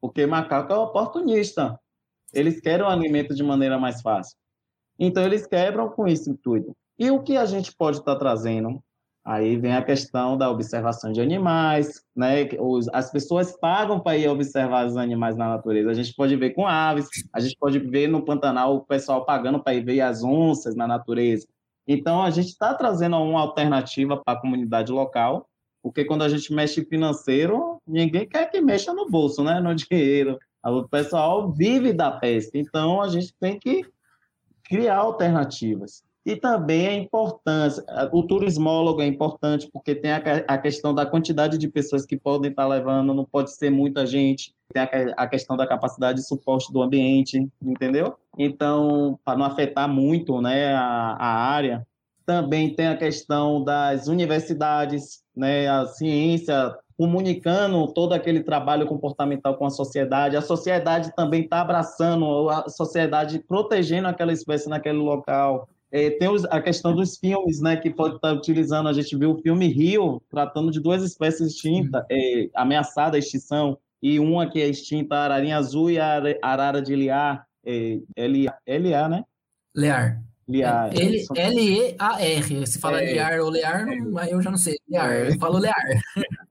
[0.00, 1.78] Porque macaco é oportunista.
[2.32, 4.36] Eles querem o alimento de maneira mais fácil.
[4.98, 6.74] Então, eles quebram com isso intuito.
[6.98, 8.82] E o que a gente pode estar tá trazendo?
[9.26, 12.48] Aí vem a questão da observação de animais, né?
[12.60, 15.90] Os, as pessoas pagam para ir observar os animais na natureza.
[15.90, 19.60] A gente pode ver com aves, a gente pode ver no Pantanal o pessoal pagando
[19.60, 21.44] para ir ver as onças na natureza.
[21.86, 25.48] Então, a gente está trazendo uma alternativa para a comunidade local,
[25.82, 29.60] porque quando a gente mexe financeiro, ninguém quer que mexa no bolso, né?
[29.60, 30.38] no dinheiro.
[30.64, 33.84] O pessoal vive da pesca, então a gente tem que
[34.64, 36.02] criar alternativas.
[36.26, 41.56] E também a importância, o turismólogo é importante porque tem a, a, questão da quantidade
[41.56, 45.56] de pessoas que podem estar levando, não pode ser muita gente, tem a, a questão
[45.56, 48.16] da capacidade de suporte do ambiente, entendeu?
[48.36, 51.86] Então, para não afetar muito né, a, a área,
[52.26, 59.66] também tem a questão das universidades, né, a ciência comunicando todo aquele trabalho comportamental com
[59.66, 60.36] a sociedade.
[60.36, 65.68] A sociedade também está abraçando, a sociedade protegendo aquela espécie naquele local.
[65.90, 68.88] É, tem os, a questão dos filmes, né, que pode estar tá utilizando.
[68.88, 73.78] A gente viu o filme Rio, tratando de duas espécies extintas, é, ameaçada à extinção,
[74.02, 79.08] e uma que é extinta, a ararinha azul e a arara de Liar, é, L-A,
[79.08, 79.24] né?
[79.74, 80.22] Lear.
[80.48, 80.90] Liar.
[80.94, 82.66] L-E-A-R.
[82.66, 83.12] Se fala é.
[83.12, 83.86] Liar ou Lear,
[84.30, 84.76] eu já não sei.
[84.88, 85.12] Liar.
[85.12, 85.28] É.
[85.28, 85.74] Eu falo Lear.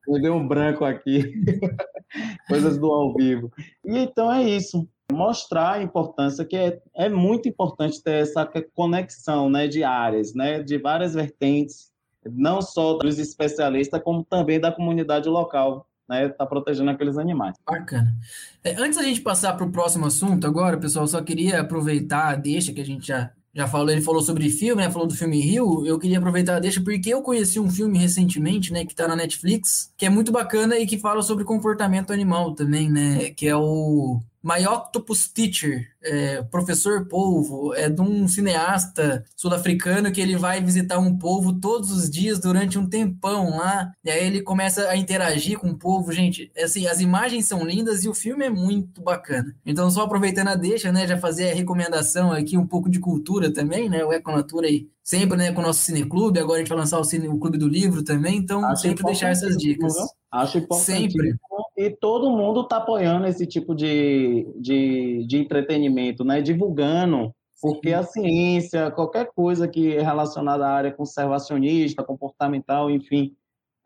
[0.08, 1.34] Me deu um branco aqui.
[2.48, 3.52] Coisas do ao vivo.
[3.86, 9.50] E então é isso mostrar a importância que é, é muito importante ter essa conexão
[9.50, 11.92] né, de áreas, né, de várias vertentes,
[12.26, 17.56] não só dos especialistas, como também da comunidade local, né, tá protegendo aqueles animais.
[17.66, 18.16] Bacana.
[18.64, 22.74] É, antes da gente passar para o próximo assunto, agora, pessoal, só queria aproveitar, deixa
[22.74, 24.92] que a gente já já falou, ele falou sobre filme, né?
[24.92, 25.88] Falou do filme Rio.
[25.88, 29.94] Eu queria aproveitar deixa porque eu conheci um filme recentemente, né, que tá na Netflix,
[29.96, 34.20] que é muito bacana e que fala sobre comportamento animal também, né, que é o
[34.46, 41.00] My Octopus Teacher, é, Professor Polvo, é de um cineasta sul-africano que ele vai visitar
[41.00, 45.58] um povo todos os dias durante um tempão lá, e aí ele começa a interagir
[45.58, 46.12] com o povo.
[46.12, 49.56] Gente, assim, as imagens são lindas e o filme é muito bacana.
[49.66, 53.52] Então, só aproveitando a deixa, né, já fazer a recomendação aqui, um pouco de cultura
[53.52, 56.78] também, né, o Econatura aí, sempre, né, com o nosso cineclube, agora a gente vai
[56.78, 59.94] lançar o, cine, o Clube do Livro também, então Acho sempre deixar essas dicas.
[60.32, 60.86] Acho importante.
[60.86, 61.36] Sempre
[61.78, 66.42] e todo mundo está apoiando esse tipo de, de, de entretenimento, né?
[66.42, 73.36] divulgando, porque a ciência, qualquer coisa que é relacionada à área conservacionista, comportamental, enfim,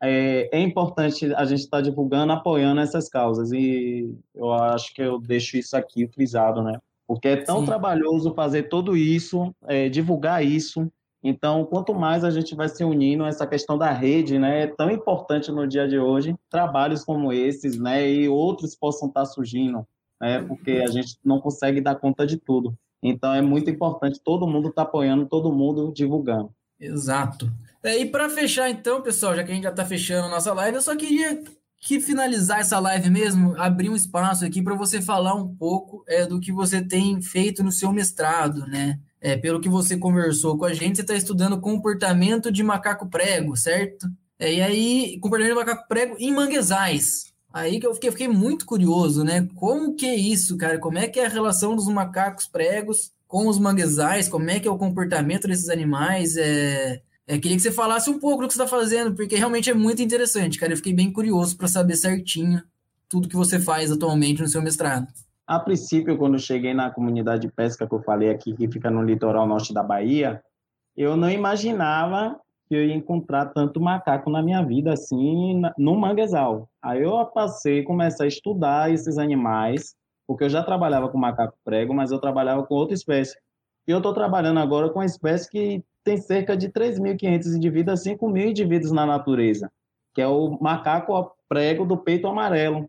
[0.01, 3.51] é, é importante a gente estar tá divulgando, apoiando essas causas.
[3.51, 6.79] E eu acho que eu deixo isso aqui frisado, né?
[7.07, 7.65] Porque é tão Sim.
[7.65, 10.91] trabalhoso fazer tudo isso, é, divulgar isso,
[11.21, 14.89] então, quanto mais a gente vai se unindo, essa questão da rede, né, é tão
[14.89, 19.85] importante no dia de hoje, trabalhos como esses, né, e outros possam estar surgindo,
[20.19, 22.77] né, porque a gente não consegue dar conta de tudo.
[23.01, 26.53] Então, é muito importante todo mundo estar tá apoiando, todo mundo divulgando.
[26.79, 27.51] Exato.
[27.83, 30.53] É, e para fechar, então, pessoal, já que a gente já está fechando a nossa
[30.53, 31.41] live, eu só queria
[31.81, 36.25] que finalizar essa live mesmo, abrir um espaço aqui para você falar um pouco é,
[36.25, 38.99] do que você tem feito no seu mestrado, né?
[39.21, 43.55] é, pelo que você conversou com a gente, você está estudando comportamento de macaco prego,
[43.55, 44.07] certo?
[44.37, 47.33] É, e aí, comportamento de macaco prego em manguezais.
[47.51, 49.47] Aí que eu fiquei, fiquei, muito curioso, né?
[49.55, 50.77] Como que é isso, cara?
[50.77, 54.29] Como é que é a relação dos macacos pregos com os manguezais?
[54.29, 56.37] Como é que é o comportamento desses animais?
[56.37, 59.69] É, é queria que você falasse um pouco do que você está fazendo, porque realmente
[59.69, 60.73] é muito interessante, cara.
[60.73, 62.61] Eu fiquei bem curioso para saber certinho
[63.09, 65.07] tudo que você faz atualmente no seu mestrado.
[65.47, 69.01] A princípio, quando cheguei na comunidade de pesca que eu falei aqui, que fica no
[69.01, 70.43] litoral norte da Bahia,
[70.95, 72.39] eu não imaginava
[72.69, 76.69] que eu ia encontrar tanto macaco na minha vida, assim, no manguezal.
[76.79, 79.95] Aí eu passei, comecei a estudar esses animais,
[80.27, 83.35] porque eu já trabalhava com macaco prego, mas eu trabalhava com outra espécie.
[83.87, 88.49] E eu estou trabalhando agora com uma espécie que tem cerca de 3.500 indivíduos, 5.000
[88.51, 89.71] indivíduos na natureza,
[90.13, 92.87] que é o macaco prego do peito amarelo.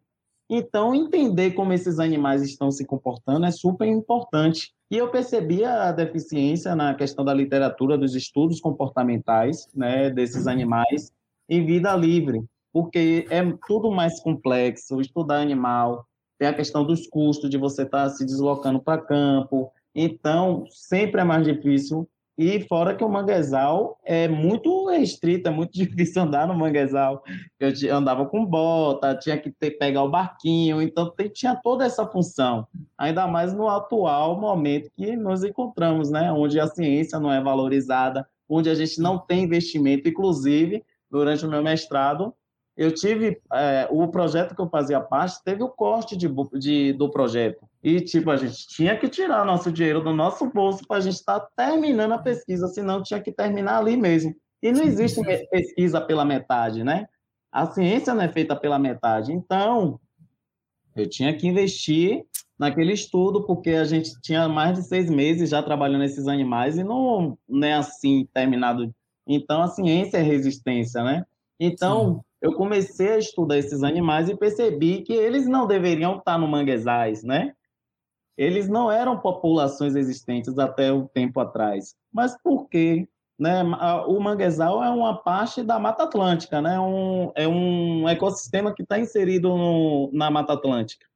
[0.50, 4.74] Então, entender como esses animais estão se comportando é super importante.
[4.90, 11.12] E eu percebi a deficiência na questão da literatura, dos estudos comportamentais né, desses animais
[11.48, 16.04] em vida livre, porque é tudo mais complexo, estudar animal,
[16.38, 21.20] tem a questão dos custos de você estar tá se deslocando para campo, então sempre
[21.20, 22.08] é mais difícil
[22.42, 27.22] E fora que o manguezal é muito restrito, é muito difícil andar no manguezal.
[27.60, 32.66] Eu andava com bota, tinha que ter, pegar o barquinho, então tinha toda essa função.
[32.96, 36.32] Ainda mais no atual momento que nos encontramos, né?
[36.32, 40.08] Onde a ciência não é valorizada, onde a gente não tem investimento.
[40.08, 42.32] Inclusive, durante o meu mestrado,
[42.76, 47.10] eu tive é, o projeto que eu fazia parte teve o corte de, de, do
[47.10, 47.68] projeto.
[47.82, 51.16] E tipo a gente tinha que tirar nosso dinheiro do nosso bolso para a gente
[51.16, 54.34] estar tá terminando a pesquisa senão tinha que terminar ali mesmo.
[54.62, 57.06] E não existe pesquisa pela metade né?
[57.50, 59.32] A ciência não é feita pela metade.
[59.32, 59.98] Então
[60.94, 62.24] eu tinha que investir
[62.58, 66.84] naquele estudo porque a gente tinha mais de seis meses já trabalhando esses animais e
[66.84, 68.94] não, não é assim terminado.
[69.26, 71.26] Então a ciência é resistência né?
[71.58, 76.38] Então Sim eu comecei a estudar esses animais e percebi que eles não deveriam estar
[76.38, 77.54] no manguezais, né?
[78.36, 81.94] Eles não eram populações existentes até o tempo atrás.
[82.10, 83.06] Mas por quê?
[83.38, 83.62] Né?
[84.06, 86.80] O manguezal é uma parte da Mata Atlântica, né?
[86.80, 91.06] Um, é um ecossistema que está inserido no, na Mata Atlântica.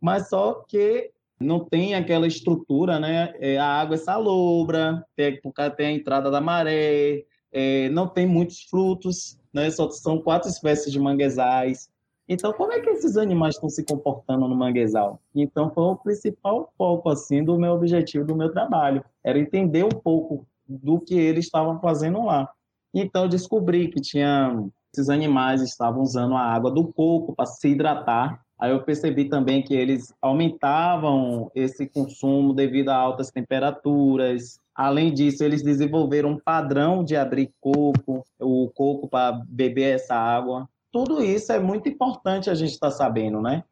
[0.00, 3.32] Mas só que não tem aquela estrutura, né?
[3.38, 5.40] É, a água é salobra, tem,
[5.76, 9.70] tem a entrada da maré, é, não tem muitos frutos, né?
[9.70, 11.90] Só são quatro espécies de manguezais.
[12.28, 15.20] Então, como é que esses animais estão se comportando no manguezal?
[15.34, 19.90] Então, foi o principal foco assim do meu objetivo do meu trabalho, era entender um
[19.90, 22.48] pouco do que eles estavam fazendo lá.
[22.94, 28.41] Então, descobri que tinha esses animais estavam usando a água do coco para se hidratar.
[28.62, 35.44] Aí eu percebi também que eles aumentavam esse consumo devido a altas temperaturas, Além disso,
[35.44, 40.68] eles desenvolveram um padrão de abrir coco, o coco para beber essa água.
[40.90, 43.64] Tudo isso é muito importante a gente estar tá sabendo, né?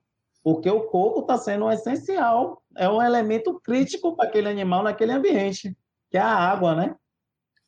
[0.43, 5.77] Porque o coco está sendo essencial, é um elemento crítico para aquele animal naquele ambiente,
[6.11, 6.95] que é a água, né?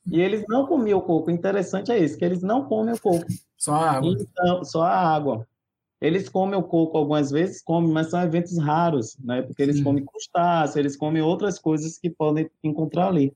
[0.07, 1.31] E eles não comiam o coco.
[1.31, 3.25] O interessante é isso, que eles não comem o coco.
[3.57, 4.16] Só a água.
[4.18, 5.47] Então, só a água.
[6.03, 9.41] Eles comem o coco algumas vezes, comem, mas são eventos raros, né?
[9.41, 9.85] Porque eles Sim.
[9.85, 13.33] comem crustáceos, eles comem outras coisas que podem encontrar ali.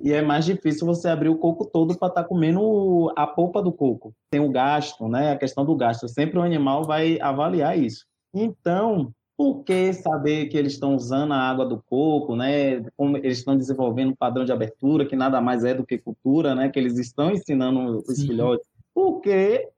[0.00, 3.60] E é mais difícil você abrir o coco todo para estar tá comendo a polpa
[3.60, 4.14] do coco.
[4.30, 5.32] Tem o gasto, né?
[5.32, 6.08] A questão do gasto.
[6.08, 8.06] Sempre o animal vai avaliar isso.
[8.32, 12.82] Então, por que saber que eles estão usando a água do coco, né?
[12.96, 16.54] Como eles estão desenvolvendo um padrão de abertura, que nada mais é do que cultura,
[16.54, 16.68] né?
[16.68, 18.28] Que eles estão ensinando os Sim.
[18.28, 18.66] filhotes.
[18.94, 19.68] Porque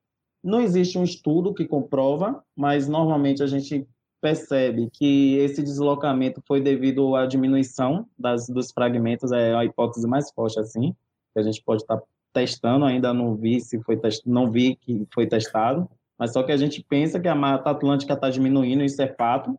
[0.43, 3.87] não existe um estudo que comprova, mas normalmente a gente
[4.21, 10.31] percebe que esse deslocamento foi devido à diminuição das, dos fragmentos, é a hipótese mais
[10.31, 10.95] forte assim,
[11.33, 15.07] que a gente pode estar tá testando, ainda não vi se foi não vi que
[15.13, 15.89] foi testado,
[16.19, 19.59] mas só que a gente pensa que a Mata Atlântica está diminuindo, isso é fato,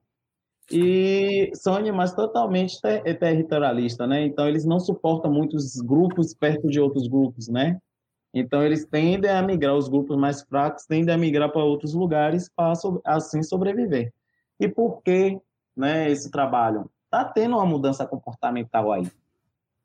[0.71, 4.25] e são animais totalmente ter territorialistas, né?
[4.25, 7.79] Então eles não suportam muitos grupos perto de outros grupos, né?
[8.33, 12.49] Então, eles tendem a migrar, os grupos mais fracos tendem a migrar para outros lugares
[12.49, 12.73] para
[13.05, 14.11] assim sobreviver.
[14.59, 15.39] E por que
[15.75, 16.89] né, esse trabalho?
[17.05, 19.07] Está tendo uma mudança comportamental aí.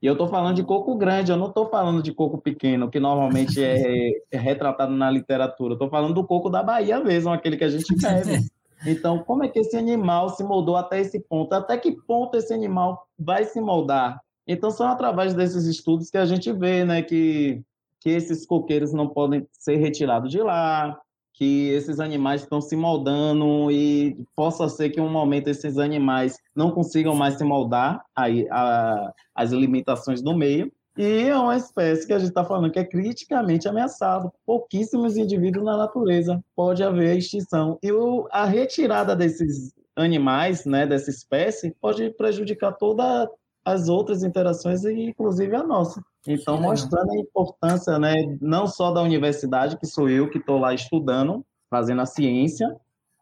[0.00, 3.00] E eu estou falando de coco grande, eu não estou falando de coco pequeno, que
[3.00, 5.74] normalmente é, é retratado na literatura.
[5.74, 8.48] Estou falando do coco da Bahia mesmo, aquele que a gente bebe.
[8.86, 11.52] Então, como é que esse animal se moldou até esse ponto?
[11.52, 14.22] Até que ponto esse animal vai se moldar?
[14.46, 17.60] Então, são através desses estudos que a gente vê né, que
[18.08, 20.98] que esses coqueiros não podem ser retirados de lá,
[21.34, 26.38] que esses animais estão se moldando e possa ser que em um momento esses animais
[26.56, 28.02] não consigam mais se moldar
[29.34, 30.72] as limitações do meio.
[30.96, 34.32] E é uma espécie que a gente está falando que é criticamente ameaçada.
[34.46, 37.78] Pouquíssimos indivíduos na natureza pode haver extinção.
[37.82, 43.28] E o, a retirada desses animais, né, dessa espécie, pode prejudicar todas
[43.64, 46.02] as outras interações inclusive a nossa.
[46.26, 50.74] Então, mostrando a importância, né, não só da universidade, que sou eu que estou lá
[50.74, 52.74] estudando, fazendo a ciência,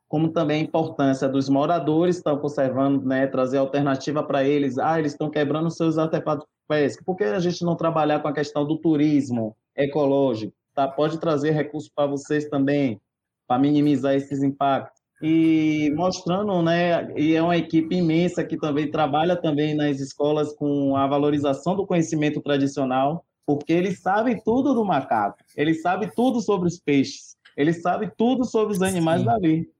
[0.08, 4.78] como também a importância dos moradores estão conservando, né, trazer alternativa para eles.
[4.78, 7.02] Ah, eles estão quebrando seus artefatos de pesca.
[7.04, 10.54] Por que a gente não trabalhar com a questão do turismo ecológico?
[10.74, 10.86] Tá?
[10.88, 13.00] Pode trazer recursos para vocês também,
[13.46, 19.34] para minimizar esses impactos e mostrando, né, e é uma equipe imensa que também trabalha
[19.34, 25.38] também nas escolas com a valorização do conhecimento tradicional, porque eles sabem tudo do macaco,
[25.56, 29.26] eles sabem tudo sobre os peixes, eles sabem tudo sobre os animais Sim.
[29.26, 29.70] dali.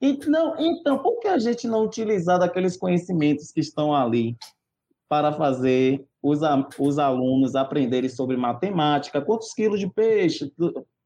[0.00, 4.36] Então, então, por que a gente não utilizar aqueles conhecimentos que estão ali
[5.08, 6.40] para fazer os,
[6.78, 10.52] os alunos aprenderem sobre matemática, quantos quilos de peixe,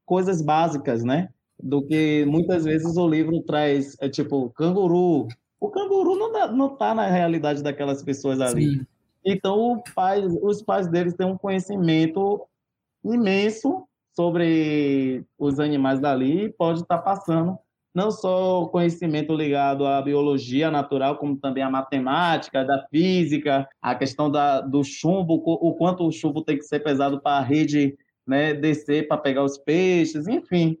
[0.05, 1.29] coisas básicas, né?
[1.63, 5.27] Do que muitas vezes o livro traz, é tipo, canguru.
[5.59, 8.79] O canguru não, dá, não tá na realidade daquelas pessoas ali.
[8.79, 8.85] Sim.
[9.23, 12.41] Então, pai, os pais deles têm um conhecimento
[13.03, 13.83] imenso
[14.15, 17.57] sobre os animais dali e pode estar passando
[17.93, 23.93] não só o conhecimento ligado à biologia natural, como também à matemática, da física, a
[23.95, 27.97] questão da, do chumbo, o quanto o chumbo tem que ser pesado para a rede
[28.25, 30.77] né, descer para pegar os peixes, enfim.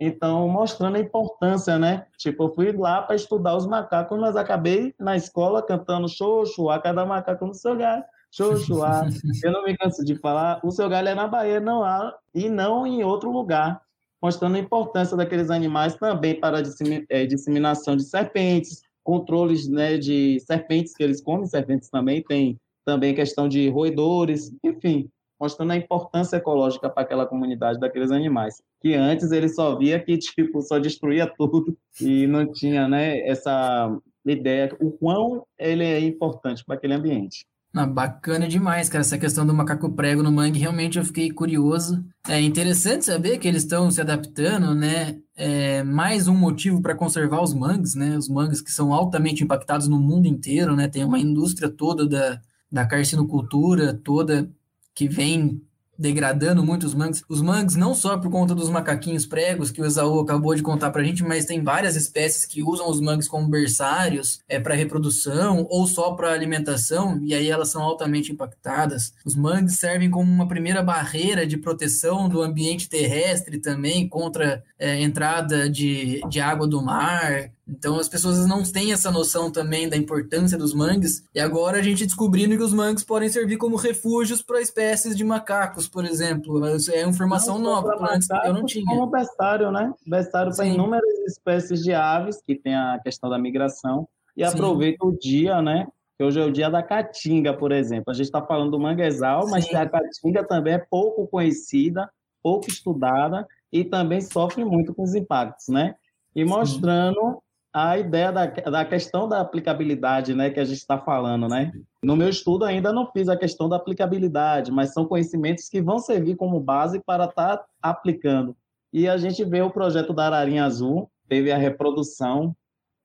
[0.00, 2.06] Então, mostrando a importância, né?
[2.16, 6.78] Tipo, eu fui lá para estudar os macacos, mas acabei na escola cantando xoxo, a
[6.78, 8.80] cada macaco no seu galho, xoxo,
[9.44, 12.48] Eu não me canso de falar, o seu galho é na Bahia, não há, e
[12.48, 13.82] não em outro lugar,
[14.22, 16.62] mostrando a importância daqueles animais também para a
[17.10, 23.14] é, disseminação de serpentes, controles né, de serpentes, que eles comem serpentes também, tem também
[23.14, 25.10] questão de roedores, enfim,
[25.40, 28.62] mostrando a importância ecológica para aquela comunidade daqueles animais.
[28.80, 33.90] Que antes ele só via que tipo só destruía tudo e não tinha, né, essa
[34.26, 37.46] ideia o quão ele é importante para aquele ambiente.
[37.72, 39.02] Ah, bacana demais, cara.
[39.02, 42.04] Essa questão do macaco prego no mangue, realmente eu fiquei curioso.
[42.28, 45.16] É interessante saber que eles estão se adaptando, né?
[45.36, 48.18] É mais um motivo para conservar os mangues, né?
[48.18, 50.88] Os mangues que são altamente impactados no mundo inteiro, né?
[50.88, 54.50] Tem uma indústria toda da, da carcinocultura, toda
[54.94, 55.60] que vem
[56.00, 57.22] degradando muito os mangues.
[57.28, 60.90] Os mangues não só por conta dos macaquinhos pregos que o Esaú acabou de contar
[60.90, 65.66] pra gente, mas tem várias espécies que usam os mangues como berçários, é para reprodução
[65.68, 69.12] ou só para alimentação, e aí elas são altamente impactadas.
[69.26, 75.02] Os mangues servem como uma primeira barreira de proteção do ambiente terrestre também contra é,
[75.02, 79.96] entrada de, de água do mar, então as pessoas não têm essa noção também da
[79.96, 84.42] importância dos mangues, e agora a gente descobrindo que os mangues podem servir como refúgios
[84.42, 86.64] para espécies de macacos, por exemplo.
[86.92, 88.84] É uma informação não, nova, porque antes eu não tinha.
[88.84, 89.92] Como bestário, né?
[90.06, 94.54] Bestário para inúmeras espécies de aves, que tem a questão da migração, e Sim.
[94.54, 95.86] aproveita o dia, né?
[96.18, 98.10] Que hoje é o dia da caatinga, por exemplo.
[98.10, 99.50] A gente está falando do manguezal, Sim.
[99.52, 102.10] mas a caatinga também é pouco conhecida,
[102.42, 105.94] pouco estudada, e também sofre muito com os impactos, né?
[106.34, 107.42] E mostrando
[107.72, 111.72] a ideia da, da questão da aplicabilidade, né, que a gente está falando, né?
[112.02, 115.98] No meu estudo ainda não fiz a questão da aplicabilidade, mas são conhecimentos que vão
[115.98, 118.56] servir como base para estar tá aplicando.
[118.92, 122.56] E a gente vê o projeto da Ararinha Azul, teve a reprodução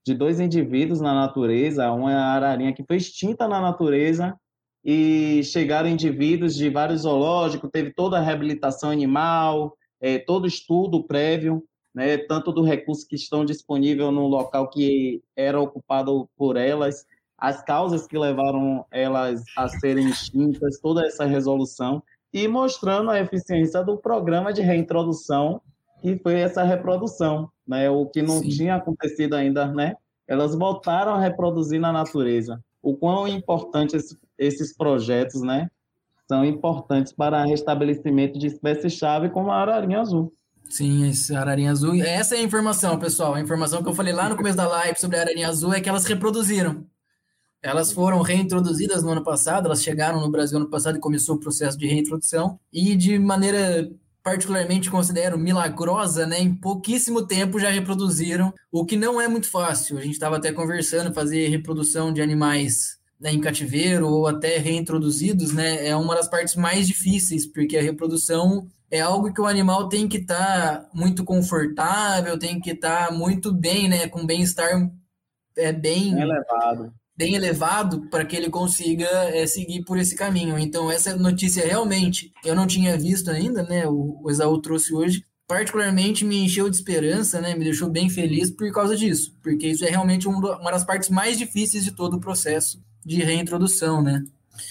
[0.05, 4.35] de dois indivíduos na natureza, uma é a ararinha que foi extinta na natureza
[4.83, 11.63] e chegaram indivíduos de vários zoológicos, teve toda a reabilitação animal, é, todo estudo prévio
[11.95, 17.05] né, tanto do recurso que estão disponível no local que era ocupado por elas,
[17.37, 23.81] as causas que levaram elas a serem extintas, toda essa resolução, e mostrando a eficiência
[23.81, 25.61] do programa de reintrodução,
[26.01, 28.49] que foi essa reprodução, né, o que não Sim.
[28.49, 29.95] tinha acontecido ainda, né?
[30.27, 32.61] Elas voltaram a reproduzir na natureza.
[32.81, 35.69] O quão importante esse, esses projetos, né,
[36.27, 40.33] são importantes para o restabelecimento de espécies-chave como a ararinha azul.
[40.69, 41.95] Sim, esse ararinha azul.
[41.95, 43.33] Essa é a informação, pessoal.
[43.33, 45.79] A informação que eu falei lá no começo da live sobre a ararinha azul é
[45.79, 46.85] que elas reproduziram.
[47.61, 51.39] Elas foram reintroduzidas no ano passado, elas chegaram no Brasil ano passado e começou o
[51.39, 52.59] processo de reintrodução.
[52.71, 53.89] E de maneira
[54.21, 56.39] particularmente considero milagrosa, né?
[56.39, 59.99] Em pouquíssimo tempo já reproduziram, o que não é muito fácil.
[59.99, 65.53] A gente estava até conversando, fazer reprodução de animais né, em cativeiro ou até reintroduzidos,
[65.53, 65.87] né?
[65.87, 70.07] É uma das partes mais difíceis, porque a reprodução é algo que o animal tem
[70.07, 74.89] que estar tá muito confortável, tem que estar tá muito bem, né, com bem-estar
[75.57, 80.59] é, bem elevado, bem elevado para que ele consiga é, seguir por esse caminho.
[80.59, 83.87] Então essa notícia realmente eu não tinha visto ainda, né?
[83.87, 85.23] O, o Exaú trouxe hoje.
[85.47, 87.53] Particularmente me encheu de esperança, né?
[87.53, 91.07] Me deixou bem feliz por causa disso, porque isso é realmente um uma das partes
[91.09, 94.23] mais difíceis de todo o processo de reintrodução, né?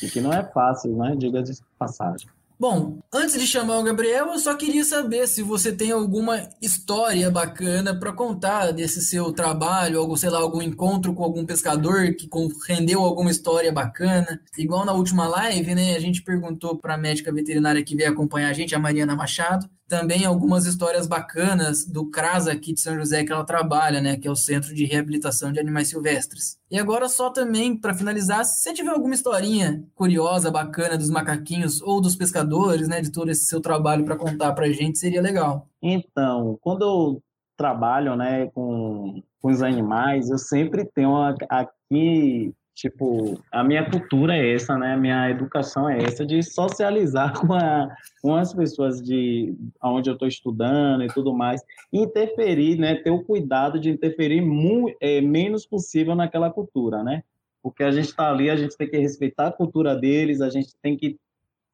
[0.03, 1.15] E que não é fácil, né?
[1.17, 2.29] Diga de passagem.
[2.59, 7.29] Bom, antes de chamar o Gabriel, eu só queria saber se você tem alguma história
[7.29, 12.29] bacana para contar desse seu trabalho, algum, sei lá, algum encontro com algum pescador que
[12.69, 14.41] rendeu alguma história bacana.
[14.57, 18.51] Igual na última live, né, a gente perguntou para a médica veterinária que veio acompanhar
[18.51, 23.23] a gente, a Mariana Machado, também algumas histórias bacanas do CRAS aqui de São José
[23.23, 26.59] que ela trabalha, né, que é o Centro de Reabilitação de Animais Silvestres.
[26.69, 31.81] E agora só também para finalizar, se você tiver alguma historinha curiosa, bacana dos macaquinhos
[31.81, 35.69] ou dos pescadores, né, de todo esse seu trabalho para contar para gente, seria legal.
[35.81, 37.23] Então, quando eu
[37.57, 41.15] trabalho, né, com, com os animais, eu sempre tenho
[41.49, 44.95] aqui Tipo, a minha cultura é essa, né?
[44.95, 47.89] A minha educação é essa de socializar com, a,
[48.21, 51.63] com as pessoas de onde eu estou estudando e tudo mais,
[51.93, 52.97] interferir, né?
[52.97, 57.23] Ter o cuidado de interferir mu, é, menos possível naquela cultura, né?
[57.65, 60.77] porque a gente está ali, a gente tem que respeitar a cultura deles, a gente
[60.83, 61.19] tem que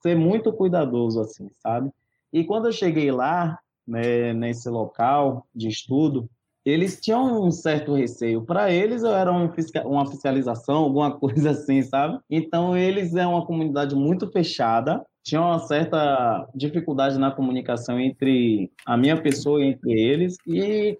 [0.00, 1.90] ser muito cuidadoso, assim, sabe?
[2.32, 6.30] E quando eu cheguei lá, né, nesse local de estudo,
[6.64, 8.42] eles tinham um certo receio.
[8.42, 12.18] Para eles, eu era uma fiscalização, alguma coisa assim, sabe?
[12.28, 18.96] Então, eles é uma comunidade muito fechada, tinha uma certa dificuldade na comunicação entre a
[18.96, 20.36] minha pessoa e entre eles.
[20.46, 20.98] E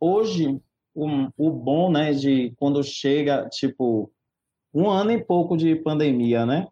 [0.00, 0.60] hoje,
[0.94, 1.06] o,
[1.36, 4.10] o bom, né, de quando chega, tipo,
[4.74, 6.66] um ano e pouco de pandemia, né?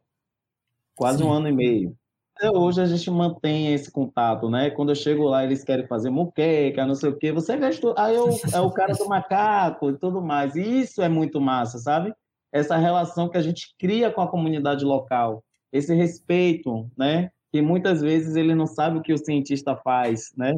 [0.94, 1.24] Quase Sim.
[1.24, 1.99] um ano e meio
[2.40, 4.70] até hoje a gente mantém esse contato, né?
[4.70, 7.30] Quando eu chego lá, eles querem fazer muqueca, não sei o quê.
[7.30, 7.94] Você gastou.
[7.98, 10.56] Aí eu, é o cara do macaco e tudo mais.
[10.56, 12.14] E isso é muito massa, sabe?
[12.50, 15.44] Essa relação que a gente cria com a comunidade local.
[15.70, 17.30] Esse respeito, né?
[17.52, 20.54] Que muitas vezes ele não sabe o que o cientista faz, né?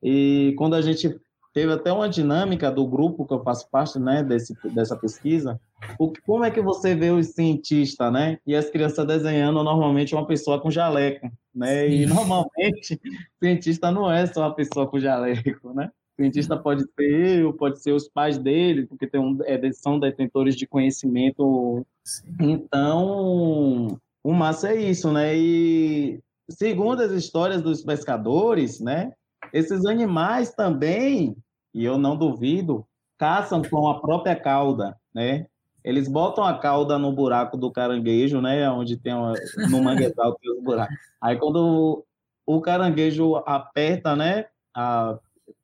[0.00, 1.18] E quando a gente
[1.56, 5.58] teve até uma dinâmica do grupo que eu faço parte, né, desse, dessa pesquisa,
[5.98, 8.38] o, como é que você vê os cientistas, né?
[8.46, 11.88] E as crianças desenhando normalmente uma pessoa com jaleco, né?
[11.88, 13.00] E normalmente
[13.42, 15.90] cientista não é só uma pessoa com jaleco, né?
[16.20, 20.56] Cientista pode ser eu, pode ser os pais dele, porque tem um, é, são detentores
[20.56, 21.86] de conhecimento.
[22.04, 22.34] Sim.
[22.38, 25.34] Então, o massa é isso, né?
[25.34, 29.14] E segundo as histórias dos pescadores, né?
[29.54, 31.34] Esses animais também,
[31.76, 32.86] e eu não duvido,
[33.18, 35.46] caçam com a própria cauda, né?
[35.84, 38.68] Eles botam a cauda no buraco do caranguejo, né?
[38.70, 39.34] Onde tem uma,
[39.70, 40.96] no manguezal tem os buracos.
[41.20, 42.04] Aí quando
[42.46, 44.46] o, o caranguejo aperta, né?
[44.74, 45.18] A,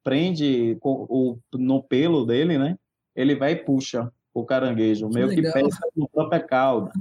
[0.04, 2.76] prende o, no pelo dele, né?
[3.16, 6.92] Ele vai e puxa o caranguejo, meio que, que pesca com a própria cauda.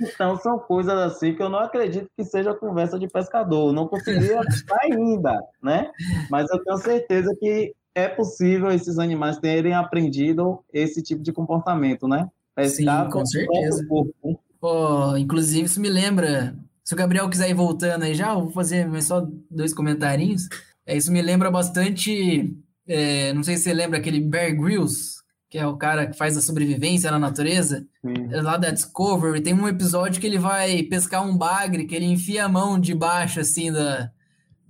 [0.00, 3.72] Então, são coisas assim que eu não acredito que seja conversa de pescador.
[3.72, 5.90] Não consegui achar ainda, né?
[6.30, 12.08] Mas eu tenho certeza que é possível esses animais terem aprendido esse tipo de comportamento,
[12.08, 12.28] né?
[12.54, 13.86] Pescar Sim, com certeza.
[14.60, 16.56] Oh, inclusive, isso me lembra.
[16.84, 20.48] Se o Gabriel quiser ir voltando aí já, eu vou fazer só dois comentários.
[20.86, 22.54] É, isso me lembra bastante.
[22.86, 26.36] É, não sei se você lembra aquele Bear Grylls, que é o cara que faz
[26.36, 27.86] a sobrevivência na natureza.
[28.30, 32.06] É lá da Discovery, tem um episódio que ele vai pescar um bagre, que ele
[32.06, 34.10] enfia a mão debaixo, assim, da,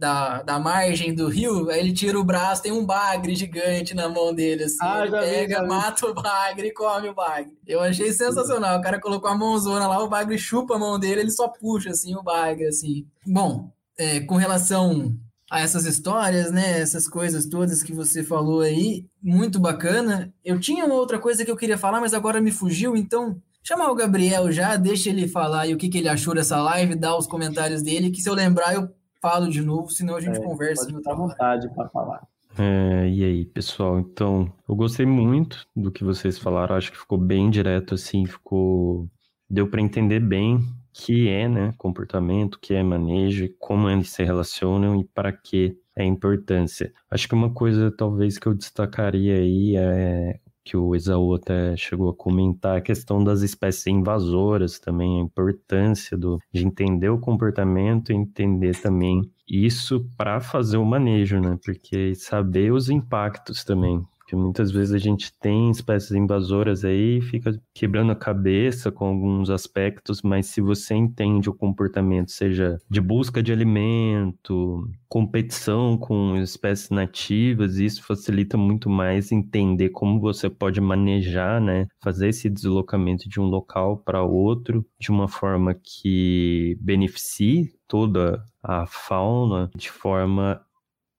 [0.02, 4.08] da, da margem do rio, aí ele tira o braço, tem um bagre gigante na
[4.08, 4.78] mão dele, assim.
[4.80, 7.56] Ah, ele pega, vi, mata o bagre e come o bagre.
[7.64, 8.80] Eu achei sensacional.
[8.80, 11.90] O cara colocou a mãozona lá, o bagre chupa a mão dele, ele só puxa,
[11.90, 13.06] assim, o bagre, assim.
[13.24, 15.16] Bom, é, com relação
[15.48, 16.80] a essas histórias, né?
[16.80, 20.34] Essas coisas todas que você falou aí, muito bacana.
[20.44, 23.88] Eu tinha uma outra coisa que eu queria falar, mas agora me fugiu, então chamar
[23.88, 27.16] o Gabriel já, deixa ele falar aí o que, que ele achou dessa live, dar
[27.16, 28.90] os comentários dele, que se eu lembrar eu
[29.22, 30.84] falo de novo, senão a gente é, conversa.
[30.84, 32.26] Pode estar à vontade para falar.
[32.58, 33.98] É, e aí, pessoal?
[33.98, 36.76] Então, eu gostei muito do que vocês falaram.
[36.76, 39.08] Acho que ficou bem direto, assim, ficou.
[39.48, 40.60] Deu para entender bem
[40.92, 46.02] que é, né, comportamento, que é manejo, como eles se relacionam e para que é
[46.02, 46.92] a importância.
[47.10, 52.10] Acho que uma coisa, talvez, que eu destacaria aí é que o Esaú até chegou
[52.10, 58.12] a comentar, a questão das espécies invasoras também, a importância do, de entender o comportamento
[58.12, 61.58] e entender também isso para fazer o manejo, né?
[61.64, 64.02] Porque saber os impactos também,
[64.32, 69.50] porque muitas vezes a gente tem espécies invasoras aí, fica quebrando a cabeça com alguns
[69.50, 76.88] aspectos, mas se você entende o comportamento, seja de busca de alimento, competição com espécies
[76.88, 83.38] nativas, isso facilita muito mais entender como você pode manejar, né, fazer esse deslocamento de
[83.38, 90.58] um local para outro de uma forma que beneficie toda a fauna de forma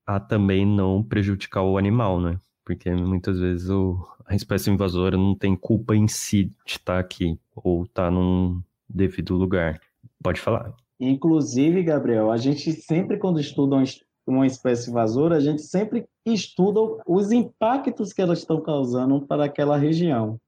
[0.07, 2.39] a também não prejudicar o animal, né?
[2.65, 7.37] Porque muitas vezes o, a espécie invasora não tem culpa em si de estar aqui
[7.55, 9.79] ou estar num devido lugar.
[10.21, 10.73] Pode falar.
[10.99, 13.83] Inclusive, Gabriel, a gente sempre, quando estuda
[14.25, 19.77] uma espécie invasora, a gente sempre estuda os impactos que elas estão causando para aquela
[19.77, 20.39] região.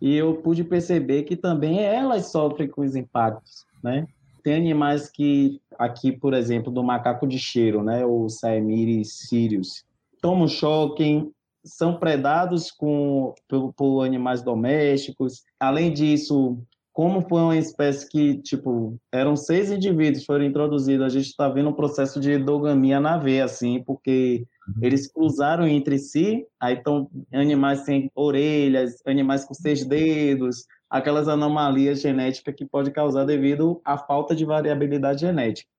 [0.00, 4.06] E eu pude perceber que também elas sofrem com os impactos, né?
[4.44, 8.04] Tem animais que, aqui, por exemplo, do macaco de cheiro, né?
[8.04, 9.84] O Saemyris sirius,
[10.20, 11.28] tomam choque,
[11.68, 15.42] são predados com, por, por, animais domésticos.
[15.60, 16.58] Além disso,
[16.92, 21.68] como foi uma espécie que, tipo, eram seis indivíduos foram introduzidos, a gente está vendo
[21.70, 24.74] um processo de endogamia na veia, assim, porque uhum.
[24.82, 32.00] eles cruzaram entre si, aí estão animais sem orelhas, animais com seis dedos, aquelas anomalias
[32.00, 35.70] genéticas que pode causar devido à falta de variabilidade genética.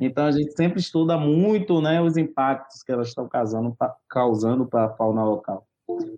[0.00, 4.90] Então a gente sempre estuda muito, né, os impactos que elas estão causando, para a
[4.90, 5.66] fauna local.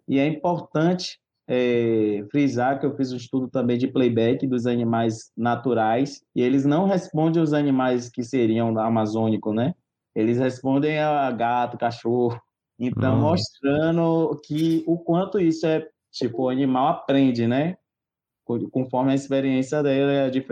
[0.06, 5.30] E é importante é, frisar que eu fiz um estudo também de playback dos animais
[5.36, 9.74] naturais e eles não respondem os animais que seriam amazônicos, né?
[10.14, 12.40] Eles respondem a gato, cachorro.
[12.78, 13.20] Então, hum.
[13.20, 17.76] mostrando que o quanto isso é, tipo, o animal aprende, né?
[18.70, 20.42] Conforme a experiência dele,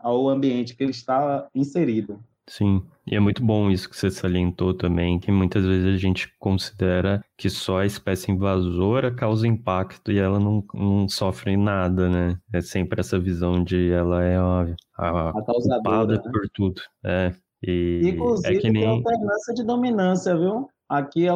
[0.00, 2.22] ao ambiente que ele está inserido.
[2.48, 6.34] Sim, e é muito bom isso que você salientou também, que muitas vezes a gente
[6.38, 12.38] considera que só a espécie invasora causa impacto e ela não, não sofre nada, né?
[12.52, 14.66] É sempre essa visão de ela é a,
[14.96, 16.22] a, a culpada né?
[16.22, 16.80] por tudo.
[17.04, 18.82] É, e Inclusive, é que nem...
[18.82, 20.70] tem alternância de dominância, viu?
[20.88, 21.32] Aqui é,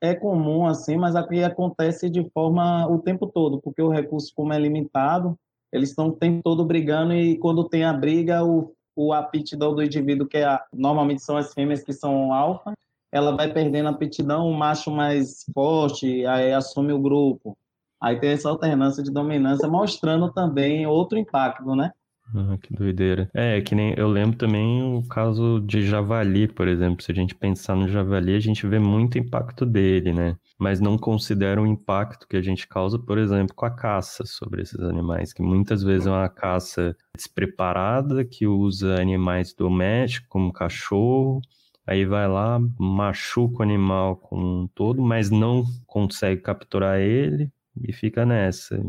[0.00, 4.52] é comum assim, mas aqui acontece de forma o tempo todo, porque o recurso, como
[4.52, 5.38] é limitado,
[5.72, 9.82] eles estão o tempo todo brigando e quando tem a briga, o o aptidão do
[9.82, 12.72] indivíduo, que é normalmente são as fêmeas que são alfa,
[13.10, 17.56] ela vai perdendo a aptidão, o macho mais forte, aí assume o grupo.
[18.00, 21.92] Aí tem essa alternância de dominância, mostrando também outro impacto, né?
[22.34, 23.30] Ah, que doideira.
[23.34, 27.02] É, que nem eu lembro também o caso de javali, por exemplo.
[27.02, 30.36] Se a gente pensar no javali, a gente vê muito impacto dele, né?
[30.62, 34.62] Mas não considera o impacto que a gente causa, por exemplo, com a caça sobre
[34.62, 41.40] esses animais, que muitas vezes é uma caça despreparada, que usa animais domésticos, como cachorro,
[41.84, 47.92] aí vai lá, machuca o animal como um todo, mas não consegue capturar ele e
[47.92, 48.80] fica nessa.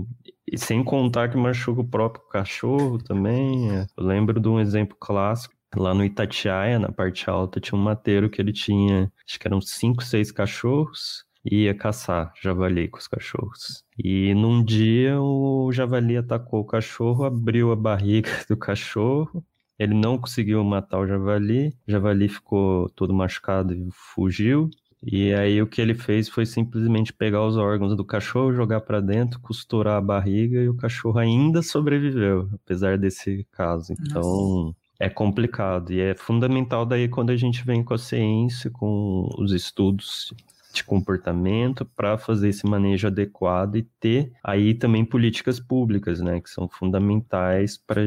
[0.45, 3.69] E sem contar que machuca o próprio cachorro também.
[3.97, 5.55] Eu lembro de um exemplo clássico.
[5.75, 9.59] Lá no Itatiaia, na parte alta, tinha um mateiro que ele tinha, acho que eram
[9.59, 13.83] cinco, seis cachorros, ia caçar javali com os cachorros.
[13.97, 19.43] E num dia o javali atacou o cachorro, abriu a barriga do cachorro,
[19.77, 24.69] ele não conseguiu matar o javali, o javali ficou todo machucado e fugiu.
[25.05, 29.01] E aí o que ele fez foi simplesmente pegar os órgãos do cachorro, jogar para
[29.01, 33.91] dentro, costurar a barriga e o cachorro ainda sobreviveu, apesar desse caso.
[33.91, 34.75] Então, Nossa.
[34.97, 39.51] é complicado e é fundamental daí quando a gente vem com a ciência, com os
[39.51, 40.33] estudos
[40.73, 46.49] de comportamento para fazer esse manejo adequado e ter aí também políticas públicas, né, que
[46.49, 48.01] são fundamentais para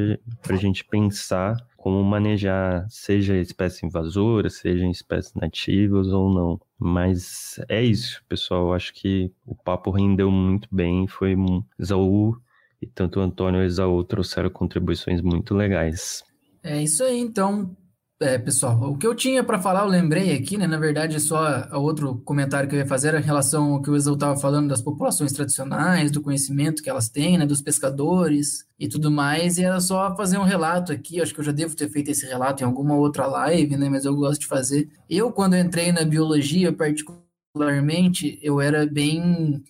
[0.49, 6.61] a gente pensar como manejar, seja espécie invasora, seja espécies nativas ou não.
[6.77, 8.75] Mas é isso, pessoal.
[8.75, 11.07] Acho que o papo rendeu muito bem.
[11.07, 12.37] Foi um Isaú
[12.83, 16.25] e tanto o Antônio e o Isaú trouxeram contribuições muito legais.
[16.61, 17.77] É isso aí, então.
[18.19, 20.67] É, pessoal, o que eu tinha para falar, eu lembrei aqui, né?
[20.67, 23.97] Na verdade, só outro comentário que eu ia fazer era em relação ao que o
[23.97, 27.45] Exau estava falando das populações tradicionais, do conhecimento que elas têm, né?
[27.45, 29.59] Dos pescadores e tudo mais.
[29.59, 31.21] E era só fazer um relato aqui.
[31.21, 33.91] Acho que eu já devo ter feito esse relato em alguma outra live, né?
[33.91, 34.89] Mas eu gosto de fazer.
[35.11, 39.63] Eu, quando entrei na biologia, particularmente, eu era bem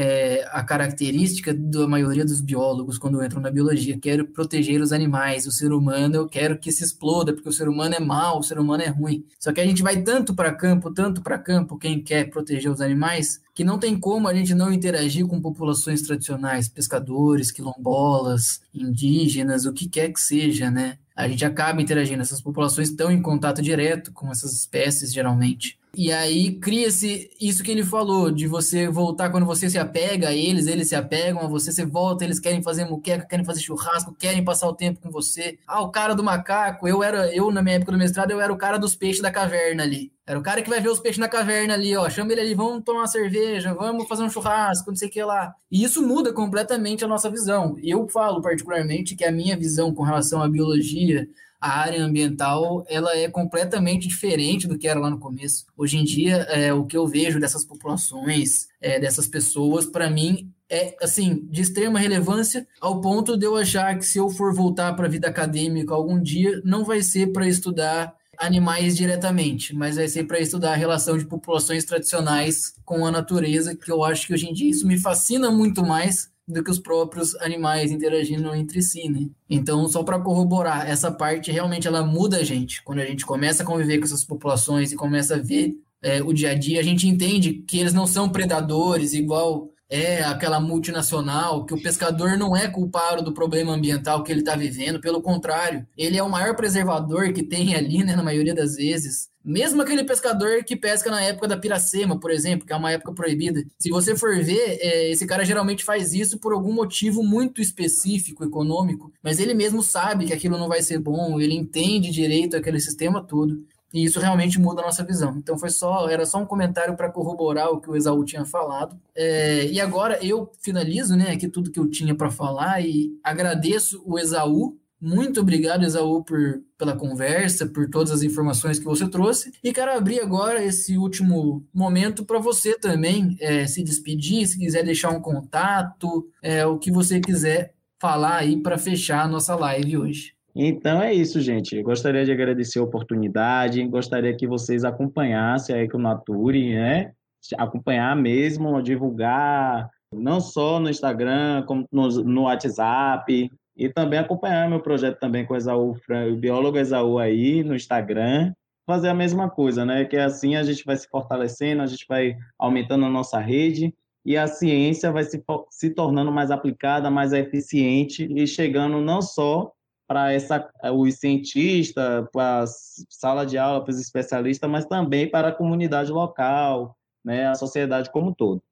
[0.00, 3.98] é, a característica da maioria dos biólogos quando entram na biologia.
[3.98, 7.68] Quero proteger os animais, o ser humano eu quero que se exploda, porque o ser
[7.68, 9.24] humano é mau, o ser humano é ruim.
[9.40, 12.80] Só que a gente vai tanto para campo, tanto para campo, quem quer proteger os
[12.80, 19.66] animais, que não tem como a gente não interagir com populações tradicionais, pescadores, quilombolas, indígenas,
[19.66, 20.96] o que quer que seja, né?
[21.16, 25.76] A gente acaba interagindo, essas populações estão em contato direto com essas espécies, geralmente.
[25.96, 30.34] E aí cria-se isso que ele falou, de você voltar quando você se apega a
[30.34, 34.14] eles, eles se apegam a você, você volta, eles querem fazer muqueca, querem fazer churrasco,
[34.14, 35.58] querem passar o tempo com você.
[35.66, 38.52] Ah, o cara do macaco, eu era, eu na minha época do mestrado, eu era
[38.52, 40.12] o cara dos peixes da caverna ali.
[40.28, 42.08] Era o cara que vai ver os peixes na caverna ali, ó.
[42.10, 45.24] Chama ele ali, vamos tomar uma cerveja, vamos fazer um churrasco, não sei o que
[45.24, 45.54] lá.
[45.70, 47.76] E isso muda completamente a nossa visão.
[47.82, 51.26] Eu falo particularmente que a minha visão com relação à biologia,
[51.60, 55.66] a área ambiental ela é completamente diferente do que era lá no começo.
[55.76, 60.52] Hoje em dia, é, o que eu vejo dessas populações, é, dessas pessoas, para mim
[60.70, 64.94] é assim de extrema relevância ao ponto de eu achar que se eu for voltar
[64.94, 70.06] para a vida acadêmica algum dia, não vai ser para estudar animais diretamente, mas vai
[70.06, 74.32] ser para estudar a relação de populações tradicionais com a natureza, que eu acho que
[74.34, 78.80] hoje em dia isso me fascina muito mais do que os próprios animais interagindo entre
[78.80, 79.28] si, né?
[79.48, 82.82] Então, só para corroborar, essa parte realmente ela muda a gente.
[82.82, 86.32] Quando a gente começa a conviver com essas populações e começa a ver é, o
[86.32, 91.64] dia a dia, a gente entende que eles não são predadores igual é aquela multinacional,
[91.64, 95.86] que o pescador não é culpado do problema ambiental que ele está vivendo, pelo contrário,
[95.96, 99.28] ele é o maior preservador que tem ali, né, na maioria das vezes.
[99.42, 103.14] Mesmo aquele pescador que pesca na época da piracema, por exemplo, que é uma época
[103.14, 103.64] proibida.
[103.78, 108.44] Se você for ver, é, esse cara geralmente faz isso por algum motivo muito específico,
[108.44, 112.78] econômico, mas ele mesmo sabe que aquilo não vai ser bom, ele entende direito aquele
[112.78, 113.64] sistema todo.
[113.92, 115.36] E isso realmente muda a nossa visão.
[115.38, 118.98] Então foi só, era só um comentário para corroborar o que o Exaú tinha falado.
[119.14, 124.02] É, e agora eu finalizo, né, aqui tudo que eu tinha para falar e agradeço
[124.04, 124.78] o Exaú.
[125.00, 129.52] Muito obrigado, Exaú, por, pela conversa, por todas as informações que você trouxe.
[129.62, 134.84] E quero abrir agora esse último momento para você também é, se despedir, se quiser
[134.84, 139.98] deixar um contato, é, o que você quiser falar aí para fechar a nossa live
[139.98, 140.37] hoje.
[140.60, 141.76] Então é isso, gente.
[141.76, 147.12] Eu gostaria de agradecer a oportunidade, gostaria que vocês acompanhassem a Econature, né?
[147.56, 154.80] Acompanhar mesmo, divulgar, não só no Instagram, como no, no WhatsApp, e também acompanhar meu
[154.80, 155.96] projeto também com o Exaú,
[156.32, 158.52] o biólogo Exaú aí no Instagram,
[158.84, 160.06] fazer a mesma coisa, né?
[160.06, 163.94] Que assim a gente vai se fortalecendo, a gente vai aumentando a nossa rede
[164.26, 165.40] e a ciência vai se,
[165.70, 169.72] se tornando mais aplicada, mais eficiente e chegando não só
[170.08, 175.48] para essa os cientistas, para a sala de aula, para os especialistas, mas também para
[175.48, 178.62] a comunidade local, né, a sociedade como um todo.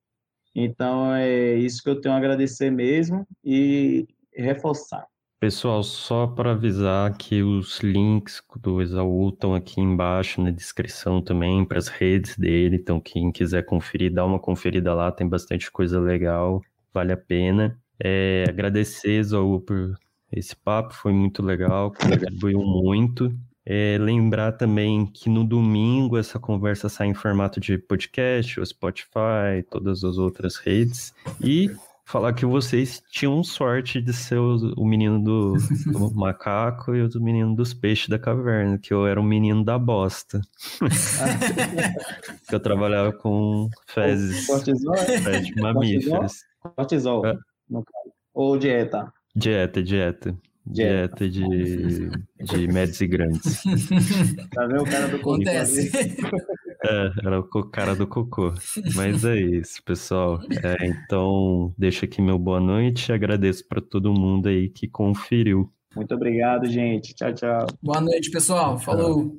[0.54, 5.06] Então é isso que eu tenho a agradecer mesmo e reforçar.
[5.38, 11.62] Pessoal, só para avisar que os links do Exaú estão aqui embaixo na descrição também
[11.62, 12.76] para as redes dele.
[12.76, 17.78] Então, quem quiser conferir, dá uma conferida lá, tem bastante coisa legal, vale a pena.
[18.02, 19.94] É, agradecer, Exaú, por
[20.36, 23.34] esse papo foi muito legal, contribuiu muito.
[23.68, 29.64] É, lembrar também que no domingo essa conversa sai em formato de podcast, o Spotify,
[29.68, 31.12] todas as outras redes.
[31.40, 31.70] E
[32.04, 35.54] falar que vocês tinham sorte de ser o, o menino do,
[35.86, 39.76] do, macaco e o menino dos peixes da caverna, que eu era o menino da
[39.76, 40.40] bosta.
[42.48, 46.44] que eu trabalhava com fezes, fezes de mamíferos.
[46.76, 47.36] Cortisol, é.
[48.32, 49.12] ou dieta?
[49.36, 50.36] Dieta, dieta.
[50.64, 52.08] Dieta de,
[52.40, 53.62] de médios e grandes.
[54.50, 55.92] Tá vendo o cara do Acontece.
[56.84, 58.52] É, era o cara do cocô.
[58.94, 60.40] Mas é isso, pessoal.
[60.62, 65.70] É, então, deixo aqui meu boa noite e agradeço para todo mundo aí que conferiu.
[65.94, 67.14] Muito obrigado, gente.
[67.14, 67.66] Tchau, tchau.
[67.82, 68.78] Boa noite, pessoal.
[68.78, 69.38] Falou.